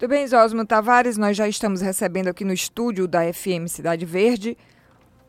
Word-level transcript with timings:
Muito 0.00 0.08
bem, 0.08 0.24
Osmo 0.34 0.64
Tavares, 0.64 1.18
nós 1.18 1.36
já 1.36 1.46
estamos 1.46 1.82
recebendo 1.82 2.28
aqui 2.28 2.42
no 2.42 2.54
estúdio 2.54 3.06
da 3.06 3.30
FM 3.30 3.68
Cidade 3.68 4.06
Verde 4.06 4.56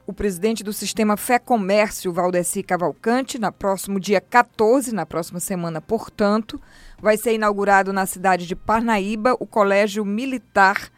o 0.07 0.13
presidente 0.13 0.63
do 0.63 0.71
sistema 0.71 1.17
Fé 1.17 1.37
Comércio, 1.37 2.13
Valdeci 2.13 2.63
Cavalcante, 2.63 3.37
na 3.37 3.51
próximo 3.51 3.99
dia 3.99 4.21
14, 4.21 4.95
na 4.95 5.05
próxima 5.05 5.41
semana, 5.41 5.81
portanto, 5.81 6.57
vai 7.01 7.17
ser 7.17 7.33
inaugurado 7.33 7.91
na 7.91 8.05
cidade 8.05 8.47
de 8.47 8.55
Parnaíba 8.55 9.35
o 9.41 9.45
Colégio 9.45 10.05
Militar 10.05 10.89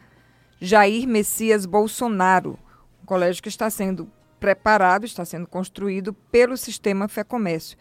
Jair 0.60 1.08
Messias 1.08 1.66
Bolsonaro, 1.66 2.56
um 3.02 3.06
colégio 3.06 3.42
que 3.42 3.48
está 3.48 3.68
sendo 3.68 4.08
preparado, 4.38 5.04
está 5.04 5.24
sendo 5.24 5.48
construído 5.48 6.12
pelo 6.30 6.56
sistema 6.56 7.08
Fé 7.08 7.24
Comércio. 7.24 7.76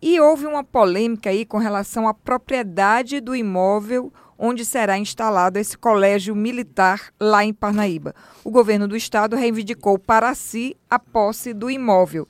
E 0.00 0.18
houve 0.18 0.46
uma 0.46 0.64
polêmica 0.64 1.28
aí 1.28 1.44
com 1.44 1.58
relação 1.58 2.08
à 2.08 2.14
propriedade 2.14 3.20
do 3.20 3.36
imóvel 3.36 4.10
onde 4.38 4.64
será 4.64 4.98
instalado 4.98 5.58
esse 5.58 5.76
colégio 5.76 6.34
militar 6.34 7.12
lá 7.20 7.44
em 7.44 7.52
Parnaíba. 7.52 8.14
O 8.42 8.50
governo 8.50 8.88
do 8.88 8.96
estado 8.96 9.36
reivindicou 9.36 9.98
para 9.98 10.34
si 10.34 10.76
a 10.88 10.98
posse 10.98 11.52
do 11.52 11.70
imóvel. 11.70 12.28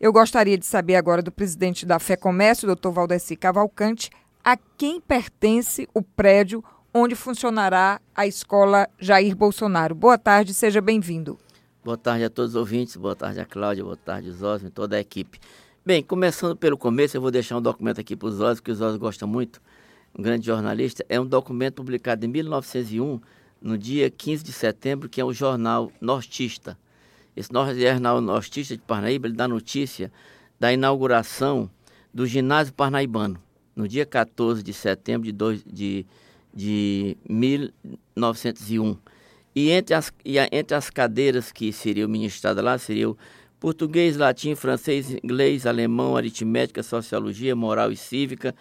Eu 0.00 0.12
gostaria 0.12 0.58
de 0.58 0.66
saber 0.66 0.96
agora 0.96 1.22
do 1.22 1.32
presidente 1.32 1.86
da 1.86 1.98
Fé 1.98 2.16
Comércio, 2.16 2.66
doutor 2.66 2.92
Valdeci 2.92 3.36
Cavalcante, 3.36 4.10
a 4.44 4.56
quem 4.76 5.00
pertence 5.00 5.88
o 5.94 6.02
prédio 6.02 6.62
onde 6.92 7.14
funcionará 7.14 8.00
a 8.14 8.26
escola 8.26 8.88
Jair 8.98 9.34
Bolsonaro. 9.34 9.94
Boa 9.94 10.18
tarde, 10.18 10.52
seja 10.52 10.80
bem-vindo. 10.80 11.38
Boa 11.84 11.96
tarde 11.96 12.24
a 12.24 12.30
todos 12.30 12.52
os 12.52 12.56
ouvintes, 12.56 12.96
boa 12.96 13.16
tarde 13.16 13.40
a 13.40 13.44
Cláudia, 13.44 13.82
boa 13.84 13.96
tarde 13.96 14.30
Zósio 14.30 14.68
e 14.68 14.70
toda 14.70 14.96
a 14.96 15.00
equipe. 15.00 15.38
Bem, 15.84 16.02
começando 16.02 16.56
pelo 16.56 16.78
começo, 16.78 17.16
eu 17.16 17.20
vou 17.20 17.30
deixar 17.30 17.58
um 17.58 17.62
documento 17.62 18.00
aqui 18.00 18.16
para 18.16 18.28
os 18.28 18.36
Zósio, 18.36 18.62
que 18.62 18.70
os 18.70 18.78
Zósio 18.78 18.98
gosta 18.98 19.26
muito 19.26 19.60
um 20.16 20.22
grande 20.22 20.46
jornalista, 20.46 21.04
é 21.08 21.20
um 21.20 21.26
documento 21.26 21.76
publicado 21.76 22.24
em 22.24 22.28
1901, 22.28 23.20
no 23.60 23.76
dia 23.76 24.10
15 24.10 24.44
de 24.44 24.52
setembro, 24.52 25.08
que 25.08 25.20
é 25.20 25.24
o 25.24 25.32
jornal 25.32 25.90
Nortista. 26.00 26.78
Esse 27.36 27.50
jornal 27.80 28.20
Nortista 28.20 28.76
de 28.76 28.82
Parnaíba, 28.82 29.26
ele 29.26 29.34
dá 29.34 29.48
notícia 29.48 30.12
da 30.60 30.72
inauguração 30.72 31.68
do 32.12 32.26
ginásio 32.26 32.72
parnaibano, 32.72 33.42
no 33.74 33.88
dia 33.88 34.06
14 34.06 34.62
de 34.62 34.72
setembro 34.72 35.24
de, 35.26 35.32
dois, 35.32 35.64
de, 35.66 36.06
de 36.54 37.16
1901. 37.28 38.96
E 39.56 39.70
entre 39.70 39.94
as, 39.94 40.12
e 40.24 40.38
entre 40.38 40.76
as 40.76 40.90
cadeiras 40.90 41.50
que 41.50 41.72
seriam 41.72 42.08
ministradas 42.08 42.64
lá, 42.64 42.78
seriam 42.78 43.16
português, 43.58 44.16
latim, 44.16 44.54
francês, 44.54 45.10
inglês, 45.24 45.66
alemão, 45.66 46.16
aritmética, 46.16 46.82
sociologia, 46.82 47.56
moral 47.56 47.90
e 47.90 47.96
cívica, 47.96 48.54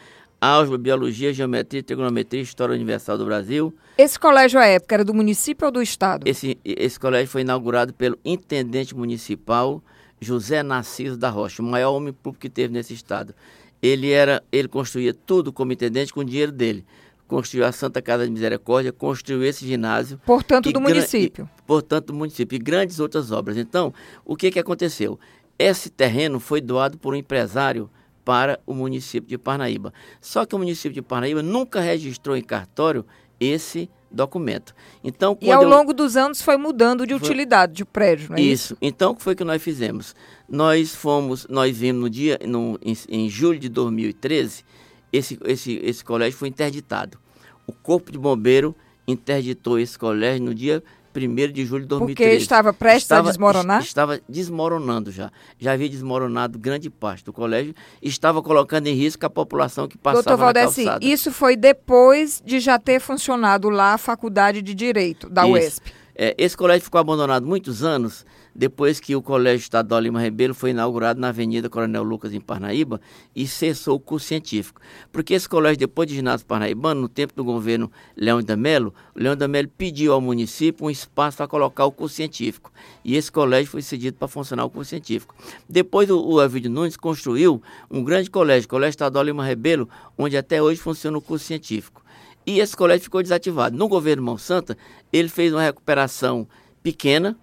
álgebra, 0.43 0.77
biologia, 0.77 1.33
geometria, 1.33 1.81
trigonometria, 1.81 2.41
história 2.41 2.75
universal 2.75 3.17
do 3.17 3.25
Brasil. 3.25 3.73
Esse 3.97 4.19
colégio 4.19 4.59
à 4.59 4.65
época 4.65 4.95
era 4.95 5.05
do 5.05 5.13
município 5.13 5.65
ou 5.65 5.71
do 5.71 5.81
estado? 5.81 6.27
Esse, 6.27 6.57
esse 6.65 6.99
colégio 6.99 7.27
foi 7.27 7.41
inaugurado 7.41 7.93
pelo 7.93 8.17
intendente 8.25 8.95
municipal 8.95 9.81
José 10.19 10.61
Narciso 10.61 11.17
da 11.17 11.29
Rocha, 11.29 11.61
o 11.61 11.65
maior 11.65 11.91
homem 11.91 12.11
público 12.11 12.41
que 12.41 12.49
teve 12.49 12.73
nesse 12.73 12.93
estado. 12.93 13.33
Ele 13.81 14.11
era, 14.11 14.43
ele 14.51 14.67
construía 14.67 15.13
tudo 15.13 15.51
como 15.51 15.71
intendente 15.71 16.13
com 16.13 16.21
o 16.21 16.25
dinheiro 16.25 16.51
dele. 16.51 16.85
Construiu 17.27 17.65
a 17.65 17.71
Santa 17.71 18.01
Casa 18.01 18.25
de 18.25 18.31
Misericórdia, 18.31 18.91
construiu 18.91 19.43
esse 19.43 19.65
ginásio. 19.65 20.19
Portanto, 20.25 20.71
do 20.71 20.79
município. 20.79 21.49
E, 21.57 21.61
portanto, 21.63 22.07
do 22.07 22.13
município. 22.13 22.55
E 22.55 22.59
grandes 22.59 22.99
outras 22.99 23.31
obras. 23.31 23.57
Então, 23.57 23.93
o 24.25 24.35
que, 24.35 24.51
que 24.51 24.59
aconteceu? 24.59 25.19
Esse 25.57 25.89
terreno 25.89 26.39
foi 26.39 26.61
doado 26.61 26.97
por 26.97 27.13
um 27.13 27.17
empresário 27.17 27.89
para 28.23 28.59
o 28.65 28.73
município 28.73 29.27
de 29.27 29.37
Parnaíba. 29.37 29.93
Só 30.21 30.45
que 30.45 30.55
o 30.55 30.59
município 30.59 30.93
de 30.93 31.01
Parnaíba 31.01 31.41
nunca 31.41 31.79
registrou 31.79 32.35
em 32.35 32.41
cartório 32.41 33.05
esse 33.39 33.89
documento. 34.09 34.75
Então, 35.03 35.37
e 35.41 35.51
ao 35.51 35.63
eu... 35.63 35.69
longo 35.69 35.93
dos 35.93 36.15
anos 36.15 36.41
foi 36.41 36.55
mudando 36.55 37.05
de 37.05 37.17
foi... 37.17 37.27
utilidade 37.27 37.73
de 37.73 37.83
prédio, 37.83 38.29
não 38.29 38.37
é 38.37 38.41
isso? 38.41 38.73
Isso. 38.73 38.77
Então, 38.81 39.11
o 39.11 39.15
que 39.15 39.23
foi 39.23 39.35
que 39.35 39.43
nós 39.43 39.61
fizemos? 39.61 40.15
Nós 40.47 40.93
fomos, 40.93 41.47
nós 41.49 41.75
vimos 41.75 42.01
no 42.01 42.09
dia, 42.09 42.39
no, 42.45 42.79
em, 42.81 42.95
em 43.09 43.29
julho 43.29 43.59
de 43.59 43.69
2013, 43.69 44.63
esse, 45.11 45.39
esse, 45.45 45.79
esse 45.83 46.03
colégio 46.03 46.37
foi 46.37 46.47
interditado. 46.47 47.17
O 47.65 47.73
Corpo 47.73 48.11
de 48.11 48.17
Bombeiro 48.17 48.75
interditou 49.07 49.79
esse 49.79 49.97
colégio 49.97 50.43
no 50.43 50.53
dia 50.53 50.83
1 51.15 51.51
de 51.51 51.65
julho 51.65 51.83
de 51.83 51.87
2013. 51.89 52.29
Porque 52.29 52.43
estava 52.43 52.73
prestes 52.73 53.03
estava, 53.03 53.29
a 53.29 53.31
desmoronar? 53.31 53.81
Estava 53.81 54.21
desmoronando 54.27 55.11
já. 55.11 55.31
Já 55.59 55.73
havia 55.73 55.89
desmoronado 55.89 56.57
grande 56.57 56.89
parte 56.89 57.23
do 57.23 57.33
colégio. 57.33 57.73
Estava 58.01 58.41
colocando 58.41 58.87
em 58.87 58.95
risco 58.95 59.25
a 59.25 59.29
população 59.29 59.87
que 59.87 59.97
passava 59.97 60.23
Doutor 60.23 60.37
Valdeci, 60.37 60.85
isso 61.01 61.31
foi 61.31 61.55
depois 61.55 62.41
de 62.45 62.59
já 62.59 62.79
ter 62.79 62.99
funcionado 62.99 63.69
lá 63.69 63.93
a 63.93 63.97
Faculdade 63.97 64.61
de 64.61 64.73
Direito 64.73 65.29
da 65.29 65.43
isso. 65.43 65.53
UESP. 65.53 66.02
É, 66.15 66.35
esse 66.37 66.55
colégio 66.55 66.83
ficou 66.83 66.99
abandonado 66.99 67.45
muitos 67.45 67.83
anos 67.83 68.25
depois 68.55 68.99
que 68.99 69.15
o 69.15 69.21
Colégio 69.21 69.63
Estadual 69.63 70.01
Lima 70.01 70.19
Rebelo 70.19 70.53
foi 70.53 70.69
inaugurado 70.69 71.19
na 71.19 71.29
Avenida 71.29 71.69
Coronel 71.69 72.03
Lucas, 72.03 72.33
em 72.33 72.39
Parnaíba, 72.39 73.01
e 73.35 73.47
cessou 73.47 73.95
o 73.95 73.99
curso 73.99 74.27
científico. 74.27 74.79
Porque 75.11 75.33
esse 75.33 75.49
colégio, 75.49 75.79
depois 75.79 76.07
de 76.07 76.15
ginásio 76.15 76.45
parnaibano, 76.45 77.01
no 77.01 77.09
tempo 77.09 77.33
do 77.35 77.43
governo 77.43 77.91
Leão 78.15 78.43
da 78.43 78.55
Melo, 78.55 78.93
Leão 79.15 79.35
da 79.35 79.47
Melo 79.47 79.67
pediu 79.75 80.13
ao 80.13 80.21
município 80.21 80.85
um 80.85 80.89
espaço 80.89 81.37
para 81.37 81.47
colocar 81.47 81.85
o 81.85 81.91
curso 81.91 82.15
científico. 82.15 82.71
E 83.03 83.15
esse 83.15 83.31
colégio 83.31 83.71
foi 83.71 83.81
cedido 83.81 84.17
para 84.17 84.27
funcionar 84.27 84.65
o 84.65 84.69
curso 84.69 84.89
científico. 84.89 85.35
Depois 85.67 86.09
o, 86.09 86.19
o 86.23 86.41
Elvídio 86.41 86.69
Nunes 86.69 86.95
construiu 86.95 87.61
um 87.89 88.03
grande 88.03 88.29
colégio, 88.29 88.69
Colégio 88.69 88.91
Estadual 88.91 89.25
Lima 89.25 89.43
Rebelo, 89.43 89.89
onde 90.17 90.37
até 90.37 90.61
hoje 90.61 90.79
funciona 90.79 91.17
o 91.17 91.21
curso 91.21 91.45
científico. 91.45 92.02
E 92.45 92.59
esse 92.59 92.75
colégio 92.75 93.03
ficou 93.03 93.21
desativado. 93.21 93.77
No 93.77 93.87
governo 93.87 94.23
Monsanto, 94.23 94.75
ele 95.11 95.29
fez 95.29 95.53
uma 95.53 95.61
recuperação 95.61 96.47
pequena, 96.81 97.37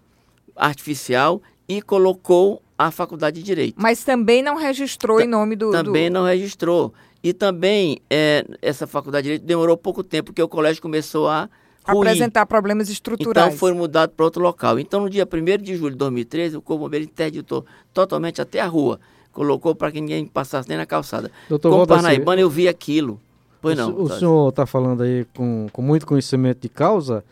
artificial 0.55 1.41
e 1.69 1.81
colocou 1.81 2.63
a 2.77 2.91
faculdade 2.91 3.41
de 3.41 3.43
direito. 3.43 3.77
Mas 3.79 4.03
também 4.05 4.43
não 4.43 4.57
registrou 4.57 5.19
T 5.19 5.25
em 5.25 5.27
nome 5.27 5.55
do. 5.55 5.71
Também 5.71 6.11
do... 6.11 6.15
não 6.15 6.25
registrou. 6.25 6.93
E 7.23 7.35
também 7.35 8.01
é, 8.09 8.45
essa 8.63 8.87
faculdade 8.87 9.25
de 9.25 9.29
direito 9.29 9.47
demorou 9.47 9.77
pouco 9.77 10.03
tempo, 10.03 10.27
porque 10.27 10.43
o 10.43 10.49
colégio 10.49 10.81
começou 10.81 11.29
a. 11.29 11.49
Ruir. 11.87 12.09
Apresentar 12.09 12.45
problemas 12.47 12.91
estruturais. 12.91 13.49
Então 13.49 13.59
foi 13.59 13.73
mudado 13.73 14.11
para 14.11 14.25
outro 14.25 14.43
local. 14.43 14.79
Então, 14.79 15.01
no 15.01 15.11
dia 15.11 15.27
1 15.27 15.63
de 15.63 15.77
julho 15.77 15.93
de 15.93 15.97
2013, 15.99 16.57
o 16.57 16.63
Corpo 16.63 16.85
Bombeiro 16.85 17.07
interditou 17.07 17.65
totalmente 17.93 18.41
até 18.41 18.61
a 18.61 18.67
rua. 18.67 19.01
Colocou 19.33 19.75
para 19.75 19.91
que 19.91 20.01
ninguém 20.01 20.27
passasse 20.27 20.69
nem 20.69 20.77
na 20.77 20.85
calçada. 20.85 21.31
Doutor 21.49 21.71
Como 21.71 21.87
Parnaibano, 21.87 22.41
eu 22.41 22.51
vi 22.51 22.69
aquilo. 22.69 23.19
Pois 23.61 23.79
o, 23.79 23.83
não. 23.83 24.03
O 24.03 24.09
senhor 24.09 24.49
está 24.49 24.67
falando 24.67 25.03
aí 25.03 25.27
com, 25.37 25.67
com 25.73 25.83
muito 25.83 26.07
conhecimento 26.07 26.63
de 26.63 26.69
causa. 26.69 27.25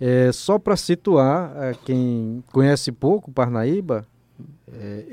É, 0.00 0.30
só 0.32 0.58
para 0.58 0.76
situar, 0.76 1.52
é, 1.56 1.74
quem 1.84 2.44
conhece 2.52 2.92
pouco 2.92 3.30
Parnaíba, 3.30 4.06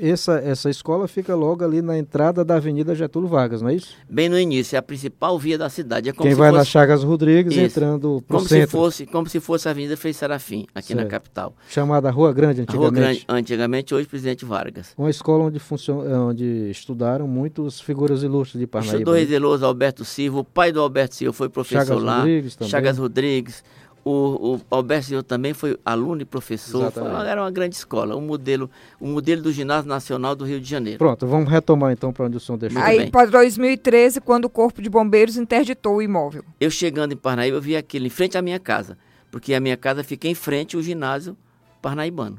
essa, 0.00 0.40
essa 0.40 0.68
escola 0.68 1.06
fica 1.06 1.34
logo 1.34 1.64
ali 1.64 1.80
na 1.80 1.96
entrada 1.96 2.44
da 2.44 2.56
Avenida 2.56 2.92
Getúlio 2.92 3.28
Vargas, 3.28 3.62
não 3.62 3.68
é 3.68 3.74
isso? 3.74 3.94
Bem 4.10 4.28
no 4.28 4.36
início, 4.38 4.74
é 4.74 4.78
a 4.78 4.82
principal 4.82 5.38
via 5.38 5.56
da 5.56 5.68
cidade. 5.68 6.08
É 6.08 6.12
Quem 6.12 6.34
vai 6.34 6.50
fosse... 6.50 6.58
na 6.58 6.64
Chagas 6.64 7.04
Rodrigues 7.04 7.52
isso. 7.52 7.62
entrando 7.62 8.22
para 8.26 8.38
como 8.38 8.48
centro. 8.48 8.66
Se 8.66 8.72
fosse, 8.72 9.06
como 9.06 9.28
se 9.28 9.38
fosse 9.38 9.68
a 9.68 9.70
Avenida 9.70 9.96
Frei 9.96 10.12
Serafim, 10.12 10.66
aqui 10.74 10.88
certo. 10.88 11.00
na 11.00 11.06
capital. 11.06 11.54
Chamada 11.68 12.10
Rua 12.10 12.32
Grande 12.32 12.62
antigamente. 12.62 12.90
Rua 12.90 12.90
Grande, 12.90 13.24
antigamente, 13.28 13.94
hoje 13.94 14.08
Presidente 14.08 14.44
Vargas. 14.44 14.92
Uma 14.98 15.10
escola 15.10 15.44
onde, 15.44 15.60
funcion... 15.60 16.00
onde 16.28 16.68
estudaram 16.70 17.28
muitas 17.28 17.80
figuras 17.80 18.24
ilustres 18.24 18.58
de 18.58 18.66
Parnaíba. 18.66 18.96
Estudou 18.96 19.14
Rezeloso 19.14 19.64
Alberto 19.64 20.04
Silva, 20.04 20.40
o 20.40 20.44
pai 20.44 20.72
do 20.72 20.80
Alberto 20.80 21.14
Silva 21.14 21.32
foi 21.32 21.48
professor 21.48 21.86
Chagas 21.86 22.02
lá. 22.02 22.18
Rodrigues 22.18 22.56
também. 22.56 22.70
Chagas 22.70 22.98
Rodrigues. 22.98 23.62
O, 24.04 24.56
o 24.56 24.60
Alberto 24.70 25.06
Senhor 25.06 25.22
também 25.22 25.54
foi 25.54 25.78
aluno 25.82 26.20
e 26.20 26.24
professor. 26.26 26.92
Foi, 26.92 27.02
era 27.26 27.40
uma 27.40 27.50
grande 27.50 27.74
escola, 27.74 28.14
um 28.14 28.20
modelo, 28.20 28.70
um 29.00 29.12
modelo 29.12 29.40
do 29.40 29.50
Ginásio 29.50 29.88
Nacional 29.88 30.36
do 30.36 30.44
Rio 30.44 30.60
de 30.60 30.68
Janeiro. 30.68 30.98
Pronto, 30.98 31.26
vamos 31.26 31.50
retomar 31.50 31.90
então 31.90 32.12
para 32.12 32.26
onde 32.26 32.36
o 32.36 32.40
senhor 32.40 32.58
deixou. 32.58 32.82
Aí, 32.82 33.10
para 33.10 33.30
2013, 33.30 34.20
quando 34.20 34.44
o 34.44 34.50
Corpo 34.50 34.82
de 34.82 34.90
Bombeiros 34.90 35.38
interditou 35.38 35.96
o 35.96 36.02
imóvel. 36.02 36.44
Eu 36.60 36.70
chegando 36.70 37.12
em 37.12 37.16
Parnaíba, 37.16 37.56
eu 37.56 37.62
vi 37.62 37.76
aquilo 37.76 38.06
em 38.06 38.10
frente 38.10 38.36
à 38.36 38.42
minha 38.42 38.60
casa, 38.60 38.98
porque 39.30 39.54
a 39.54 39.60
minha 39.60 39.76
casa 39.76 40.04
fica 40.04 40.28
em 40.28 40.34
frente 40.34 40.76
ao 40.76 40.82
ginásio 40.82 41.34
parnaibano. 41.80 42.38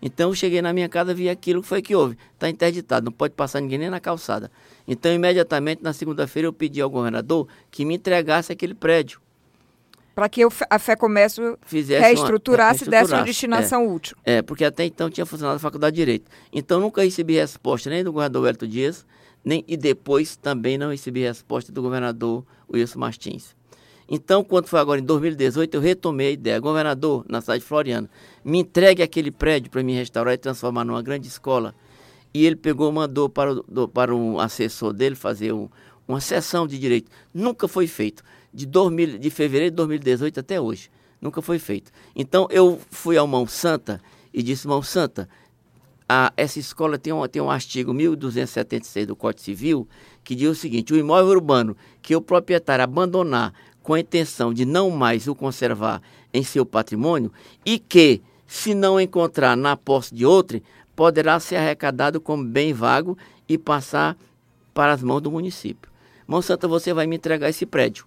Então 0.00 0.30
eu 0.30 0.34
cheguei 0.34 0.62
na 0.62 0.72
minha 0.72 0.88
casa, 0.88 1.12
vi 1.12 1.28
aquilo 1.28 1.60
que 1.60 1.68
foi 1.68 1.82
que 1.82 1.94
houve. 1.94 2.16
Está 2.34 2.48
interditado, 2.48 3.04
não 3.04 3.12
pode 3.12 3.34
passar 3.34 3.60
ninguém 3.60 3.78
nem 3.78 3.90
na 3.90 4.00
calçada. 4.00 4.50
Então, 4.88 5.12
imediatamente, 5.12 5.82
na 5.82 5.92
segunda-feira, 5.92 6.48
eu 6.48 6.52
pedi 6.52 6.80
ao 6.80 6.90
governador 6.90 7.46
que 7.70 7.84
me 7.84 7.94
entregasse 7.94 8.50
aquele 8.50 8.74
prédio 8.74 9.20
para 10.14 10.28
que 10.28 10.42
a 10.68 10.78
Fé 10.78 10.94
Comércio 10.94 11.58
Fizesse 11.64 12.02
reestruturasse 12.02 12.84
e 12.84 12.88
desse 12.88 13.12
uma 13.12 13.22
destinação 13.22 13.82
é, 13.82 13.88
útil. 13.88 14.16
É, 14.24 14.42
porque 14.42 14.64
até 14.64 14.84
então 14.84 15.10
tinha 15.10 15.24
funcionado 15.24 15.56
a 15.56 15.60
Faculdade 15.60 15.96
de 15.96 16.02
Direito. 16.02 16.30
Então 16.52 16.80
nunca 16.80 17.02
recebi 17.02 17.34
resposta 17.34 17.88
nem 17.88 18.04
do 18.04 18.12
governador 18.12 18.48
Hélio 18.48 18.68
Dias, 18.68 19.06
nem, 19.44 19.64
e 19.66 19.76
depois 19.76 20.36
também 20.36 20.76
não 20.76 20.90
recebi 20.90 21.22
resposta 21.22 21.72
do 21.72 21.82
governador 21.82 22.44
Wilson 22.72 22.98
Martins. 22.98 23.56
Então, 24.08 24.44
quando 24.44 24.66
foi 24.66 24.78
agora 24.78 25.00
em 25.00 25.04
2018, 25.04 25.74
eu 25.74 25.80
retomei 25.80 26.28
a 26.28 26.30
ideia. 26.32 26.60
Governador, 26.60 27.24
na 27.28 27.40
cidade 27.40 27.60
de 27.60 27.66
Floriana, 27.66 28.10
me 28.44 28.58
entregue 28.58 29.02
aquele 29.02 29.30
prédio 29.30 29.70
para 29.70 29.82
me 29.82 29.94
restaurar 29.94 30.34
e 30.34 30.36
transformar 30.36 30.84
numa 30.84 31.00
grande 31.00 31.28
escola. 31.28 31.74
E 32.34 32.44
ele 32.44 32.56
pegou, 32.56 32.92
mandou 32.92 33.28
para, 33.28 33.52
o, 33.52 33.62
do, 33.62 33.88
para 33.88 34.14
um 34.14 34.38
assessor 34.38 34.92
dele 34.92 35.14
fazer 35.14 35.52
um, 35.52 35.68
uma 36.06 36.20
sessão 36.20 36.66
de 36.66 36.78
direito. 36.78 37.10
Nunca 37.32 37.66
foi 37.66 37.86
feito 37.86 38.22
de, 38.52 38.66
2000, 38.66 39.18
de 39.18 39.30
fevereiro 39.30 39.70
de 39.70 39.76
2018 39.76 40.40
até 40.40 40.60
hoje. 40.60 40.90
Nunca 41.20 41.40
foi 41.40 41.58
feito. 41.58 41.90
Então 42.14 42.46
eu 42.50 42.80
fui 42.90 43.16
ao 43.16 43.26
Mão 43.26 43.46
Santa 43.46 44.00
e 44.34 44.42
disse, 44.42 44.66
Mão 44.66 44.82
Santa, 44.82 45.28
a, 46.08 46.32
essa 46.36 46.58
escola 46.58 46.98
tem 46.98 47.12
um, 47.12 47.26
tem 47.26 47.40
um 47.40 47.50
artigo 47.50 47.94
1276 47.94 49.06
do 49.06 49.16
Código 49.16 49.40
Civil 49.40 49.88
que 50.24 50.34
diz 50.34 50.50
o 50.50 50.54
seguinte: 50.54 50.92
o 50.92 50.96
imóvel 50.96 51.30
urbano 51.30 51.76
que 52.02 52.14
o 52.14 52.20
proprietário 52.20 52.82
abandonar 52.82 53.54
com 53.82 53.94
a 53.94 54.00
intenção 54.00 54.52
de 54.52 54.64
não 54.64 54.90
mais 54.90 55.26
o 55.26 55.34
conservar 55.34 56.02
em 56.32 56.42
seu 56.42 56.66
patrimônio 56.66 57.32
e 57.64 57.78
que, 57.78 58.22
se 58.46 58.74
não 58.74 59.00
encontrar 59.00 59.56
na 59.56 59.76
posse 59.76 60.14
de 60.14 60.26
outro, 60.26 60.60
poderá 60.94 61.40
ser 61.40 61.56
arrecadado 61.56 62.20
como 62.20 62.44
bem 62.44 62.72
vago 62.72 63.16
e 63.48 63.56
passar 63.56 64.16
para 64.74 64.92
as 64.92 65.02
mãos 65.02 65.20
do 65.20 65.30
município. 65.30 65.90
Mão 66.26 66.42
Santa, 66.42 66.68
você 66.68 66.92
vai 66.92 67.06
me 67.06 67.16
entregar 67.16 67.48
esse 67.48 67.66
prédio 67.66 68.06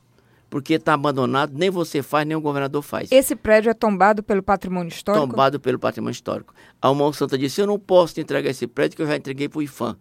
porque 0.55 0.75
está 0.75 0.93
abandonado, 0.93 1.51
nem 1.53 1.69
você 1.69 2.01
faz, 2.01 2.25
nem 2.25 2.37
o 2.37 2.39
governador 2.39 2.81
faz. 2.81 3.11
Esse 3.11 3.35
prédio 3.35 3.69
é 3.69 3.73
tombado 3.73 4.23
pelo 4.23 4.41
patrimônio 4.41 4.87
histórico? 4.87 5.27
Tombado 5.27 5.59
pelo 5.59 5.77
patrimônio 5.77 6.13
histórico. 6.13 6.53
A 6.81 6.87
Almão 6.87 7.11
Santa 7.11 7.37
disse, 7.37 7.59
eu 7.59 7.67
não 7.67 7.77
posso 7.77 8.13
te 8.13 8.21
entregar 8.21 8.49
esse 8.49 8.65
prédio 8.65 8.95
que 8.95 9.01
eu 9.01 9.05
já 9.05 9.17
entreguei 9.17 9.49
para 9.49 9.59
o 9.59 9.61
IFAM. 9.61 9.97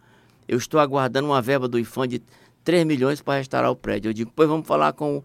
Eu 0.47 0.57
estou 0.57 0.79
aguardando 0.79 1.27
uma 1.27 1.43
verba 1.43 1.67
do 1.67 1.77
IFAM 1.77 2.07
de 2.07 2.23
3 2.63 2.87
milhões 2.87 3.21
para 3.21 3.41
restaurar 3.41 3.69
o 3.69 3.75
prédio. 3.75 4.11
Eu 4.11 4.13
digo, 4.13 4.31
pois 4.33 4.49
vamos 4.49 4.65
falar 4.65 4.93
com 4.93 5.17
o 5.17 5.25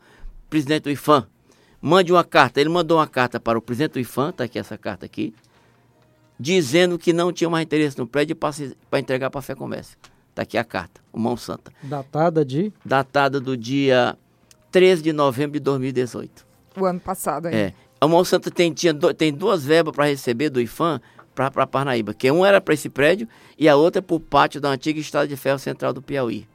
presidente 0.50 0.86
do 0.86 0.90
IFAM. 0.90 1.28
Mande 1.80 2.12
uma 2.12 2.24
carta. 2.24 2.60
Ele 2.60 2.70
mandou 2.70 2.98
uma 2.98 3.06
carta 3.06 3.40
para 3.40 3.56
o 3.56 3.62
presidente 3.62 3.92
do 3.92 4.00
IFAM, 4.00 4.32
está 4.32 4.46
aqui 4.46 4.58
essa 4.58 4.80
carta 4.80 5.06
aqui, 5.06 5.32
dizendo 6.40 6.98
que 6.98 7.14
não 7.14 7.32
tinha 7.32 7.52
mais 7.52 7.64
interesse 7.64 8.00
no 8.00 8.08
prédio 8.08 8.36
para 8.36 9.00
entregar 9.00 9.30
para 9.30 9.38
a 9.38 9.44
Fé 9.44 9.54
Comércio. 9.54 9.96
Está 10.32 10.42
aqui 10.42 10.58
a 10.58 10.64
carta, 10.64 11.00
o 11.14 11.20
Mão 11.20 11.38
Santa. 11.38 11.72
Datada 11.84 12.44
de? 12.44 12.74
Datada 12.84 13.40
do 13.40 13.56
dia 13.56 14.18
13 14.72 15.02
de 15.02 15.14
novembro 15.14 15.54
de 15.54 15.60
2018. 15.60 16.46
O 16.78 16.86
ano 16.86 17.00
passado 17.00 17.48
ainda. 17.48 17.58
É. 17.58 17.74
A 18.02 18.08
Monsanto 18.08 18.50
tem, 18.50 18.72
tinha 18.72 18.94
do, 18.94 19.14
tem 19.14 19.34
duas 19.34 19.64
verbas 19.64 19.94
para 19.94 20.06
receber 20.06 20.50
do 20.50 20.62
IFAM 20.62 21.02
para 21.36 21.68
Parnaíba, 21.68 22.14
que 22.14 22.30
uma 22.32 22.48
era 22.48 22.60
para 22.60 22.74
esse 22.74 22.90
prédio 22.90 23.28
e 23.58 23.68
a 23.70 23.76
outra 23.76 24.02
para 24.02 24.16
o 24.16 24.20
pátio 24.20 24.60
da 24.60 24.70
antiga 24.70 25.00
Estrada 25.00 25.28
de 25.28 25.38
Ferro 25.38 25.60
Central 25.60 25.94
do 25.94 26.02
Piauí. 26.02 26.48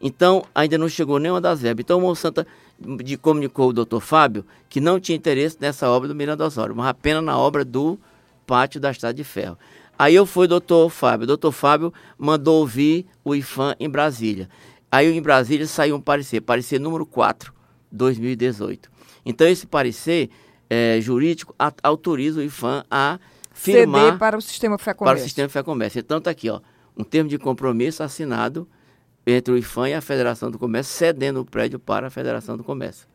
Então, 0.00 0.44
ainda 0.54 0.78
não 0.78 0.88
chegou 0.88 1.18
nenhuma 1.18 1.40
das 1.40 1.60
verbas. 1.60 1.82
Então, 1.82 1.98
o 1.98 2.02
Monsanto 2.02 2.46
de, 2.78 3.16
comunicou 3.16 3.70
o 3.70 3.72
doutor 3.72 4.00
Fábio 4.00 4.44
que 4.68 4.80
não 4.80 5.00
tinha 5.00 5.16
interesse 5.16 5.56
nessa 5.60 5.88
obra 5.90 6.06
do 6.06 6.14
Miranda 6.14 6.44
Osório, 6.44 6.74
mas 6.74 6.86
apenas 6.86 7.22
na 7.24 7.36
obra 7.36 7.64
do 7.64 7.98
pátio 8.46 8.80
da 8.80 8.90
Estrada 8.90 9.14
de 9.14 9.24
Ferro. 9.24 9.58
Aí 9.98 10.14
eu 10.14 10.24
fui 10.24 10.46
doutor 10.46 10.88
Fábio. 10.90 11.24
O 11.24 11.26
doutor 11.26 11.50
Fábio 11.50 11.92
mandou 12.16 12.60
ouvir 12.60 13.06
o 13.24 13.34
IFAM 13.34 13.74
em 13.80 13.90
Brasília. 13.90 14.48
Aí 14.90 15.12
em 15.12 15.20
Brasília 15.20 15.66
saiu 15.66 15.96
um 15.96 16.00
parecer, 16.00 16.40
parecer 16.40 16.78
número 16.78 17.04
4, 17.04 17.52
2018. 17.90 18.90
Então, 19.24 19.46
esse 19.46 19.66
parecer 19.66 20.30
é, 20.68 21.00
jurídico 21.00 21.54
a, 21.58 21.72
autoriza 21.82 22.40
o 22.40 22.42
IFAM 22.42 22.84
a 22.90 23.18
firmar... 23.52 24.04
Ceder 24.04 24.18
para 24.18 24.36
o 24.36 24.40
sistema 24.40 24.78
Fé 24.78 24.94
Comércio. 24.94 25.16
Para 25.16 25.22
o 25.22 25.24
sistema 25.24 25.48
Fé 25.48 25.62
Comércio. 25.62 25.98
Então, 25.98 26.18
está 26.18 26.30
aqui, 26.30 26.50
ó, 26.50 26.60
um 26.96 27.04
termo 27.04 27.28
de 27.28 27.38
compromisso 27.38 28.02
assinado 28.02 28.68
entre 29.26 29.52
o 29.52 29.58
IFAM 29.58 29.90
e 29.90 29.94
a 29.94 30.00
Federação 30.00 30.50
do 30.50 30.58
Comércio, 30.58 30.94
cedendo 30.94 31.40
o 31.40 31.44
prédio 31.44 31.78
para 31.78 32.06
a 32.06 32.10
Federação 32.10 32.56
do 32.56 32.64
Comércio. 32.64 33.06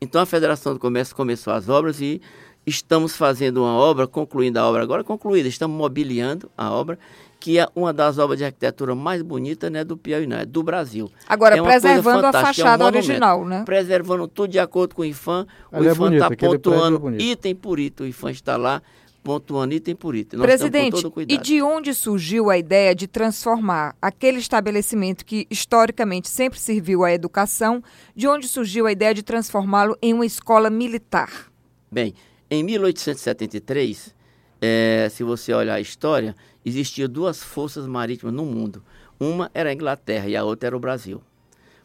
Então, 0.00 0.20
a 0.20 0.26
Federação 0.26 0.72
do 0.72 0.80
Comércio 0.80 1.14
começou 1.14 1.52
as 1.52 1.68
obras 1.68 2.00
e 2.00 2.22
estamos 2.66 3.16
fazendo 3.16 3.58
uma 3.62 3.74
obra, 3.74 4.06
concluindo 4.06 4.58
a 4.58 4.66
obra 4.66 4.82
agora 4.82 5.04
concluída, 5.04 5.48
estamos 5.48 5.76
mobiliando 5.76 6.50
a 6.56 6.70
obra 6.70 6.98
que 7.40 7.58
é 7.58 7.66
uma 7.74 7.90
das 7.90 8.18
obras 8.18 8.38
de 8.38 8.44
arquitetura 8.44 8.94
mais 8.94 9.22
bonitas 9.22 9.72
né, 9.72 9.82
do 9.82 9.96
Piauí, 9.96 10.26
não, 10.26 10.36
é 10.36 10.44
do 10.44 10.62
Brasil. 10.62 11.10
Agora, 11.26 11.56
é 11.56 11.62
preservando 11.62 12.26
a 12.26 12.32
fachada 12.32 12.84
é 12.84 12.86
um 12.86 12.88
original, 12.88 13.44
né? 13.46 13.62
Preservando 13.64 14.28
tudo 14.28 14.50
de 14.50 14.58
acordo 14.58 14.94
com 14.94 15.00
o 15.00 15.04
IFAM. 15.06 15.46
O 15.72 15.82
é 15.82 15.90
IFAM 15.90 16.12
está 16.12 16.30
pontuando 16.30 17.08
é 17.08 17.22
item 17.22 17.54
por 17.54 17.80
item. 17.80 18.06
O 18.06 18.10
IFAM 18.10 18.30
está 18.30 18.58
lá 18.58 18.82
pontuando 19.22 19.74
item 19.74 19.96
por 19.96 20.14
item. 20.14 20.38
Nós 20.38 20.46
Presidente, 20.46 21.02
e 21.28 21.38
de 21.38 21.62
onde 21.62 21.94
surgiu 21.94 22.50
a 22.50 22.58
ideia 22.58 22.94
de 22.94 23.06
transformar 23.06 23.96
aquele 24.00 24.38
estabelecimento 24.38 25.24
que 25.24 25.46
historicamente 25.50 26.28
sempre 26.28 26.58
serviu 26.58 27.04
à 27.04 27.12
educação, 27.12 27.82
de 28.14 28.28
onde 28.28 28.48
surgiu 28.48 28.86
a 28.86 28.92
ideia 28.92 29.14
de 29.14 29.22
transformá-lo 29.22 29.96
em 30.02 30.12
uma 30.12 30.26
escola 30.26 30.68
militar? 30.68 31.50
Bem, 31.90 32.14
em 32.50 32.62
1873, 32.62 34.14
é, 34.60 35.08
se 35.10 35.24
você 35.24 35.52
olhar 35.54 35.74
a 35.74 35.80
história, 35.80 36.34
existiam 36.64 37.08
duas 37.08 37.42
forças 37.42 37.86
marítimas 37.86 38.34
no 38.34 38.44
mundo. 38.44 38.82
Uma 39.18 39.50
era 39.54 39.70
a 39.70 39.72
Inglaterra 39.72 40.28
e 40.28 40.36
a 40.36 40.44
outra 40.44 40.68
era 40.68 40.76
o 40.76 40.80
Brasil. 40.80 41.22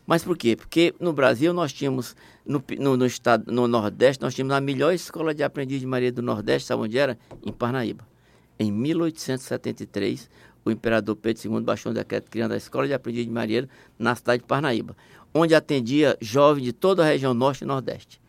Mas 0.06 0.24
por 0.24 0.38
quê? 0.38 0.56
Porque 0.56 0.94
no 1.00 1.12
Brasil 1.14 1.54
nós 1.54 1.74
tínhamos, 1.74 2.16
no, 2.46 2.64
no, 2.78 2.96
no, 2.96 3.06
estado, 3.06 3.52
no 3.52 3.68
Nordeste, 3.68 4.22
nós 4.22 4.36
tínhamos 4.36 4.56
a 4.56 4.62
melhor 4.62 4.94
escola 4.94 5.34
de 5.34 5.44
aprendiz 5.44 5.80
de 5.80 5.88
marinha 5.88 6.12
do 6.12 6.22
Nordeste, 6.22 6.68
sabe 6.68 6.84
onde 6.84 6.98
era? 6.98 7.18
Em 7.44 7.52
Parnaíba. 7.52 8.08
Em 8.60 8.72
1873, 8.72 10.30
o 10.64 10.72
imperador 10.72 11.16
Pedro 11.16 11.54
II 11.54 11.62
baixou 11.62 11.92
um 11.92 11.96
decreto 11.96 12.30
criando 12.30 12.54
a 12.54 12.58
Escola 12.58 12.88
de 12.88 12.94
Aprendiz 12.94 13.26
de 13.26 13.32
Marinheiro 13.32 13.68
na 13.98 14.16
cidade 14.16 14.44
de 14.44 14.48
Parnaíba, 14.48 14.96
onde 15.34 15.54
atendia 15.54 16.18
jovens 16.22 16.64
de 16.64 16.74
toda 16.74 17.04
a 17.04 17.06
região 17.06 17.34
Norte 17.34 17.64
e 17.64 17.68
Nordeste. 17.68 18.22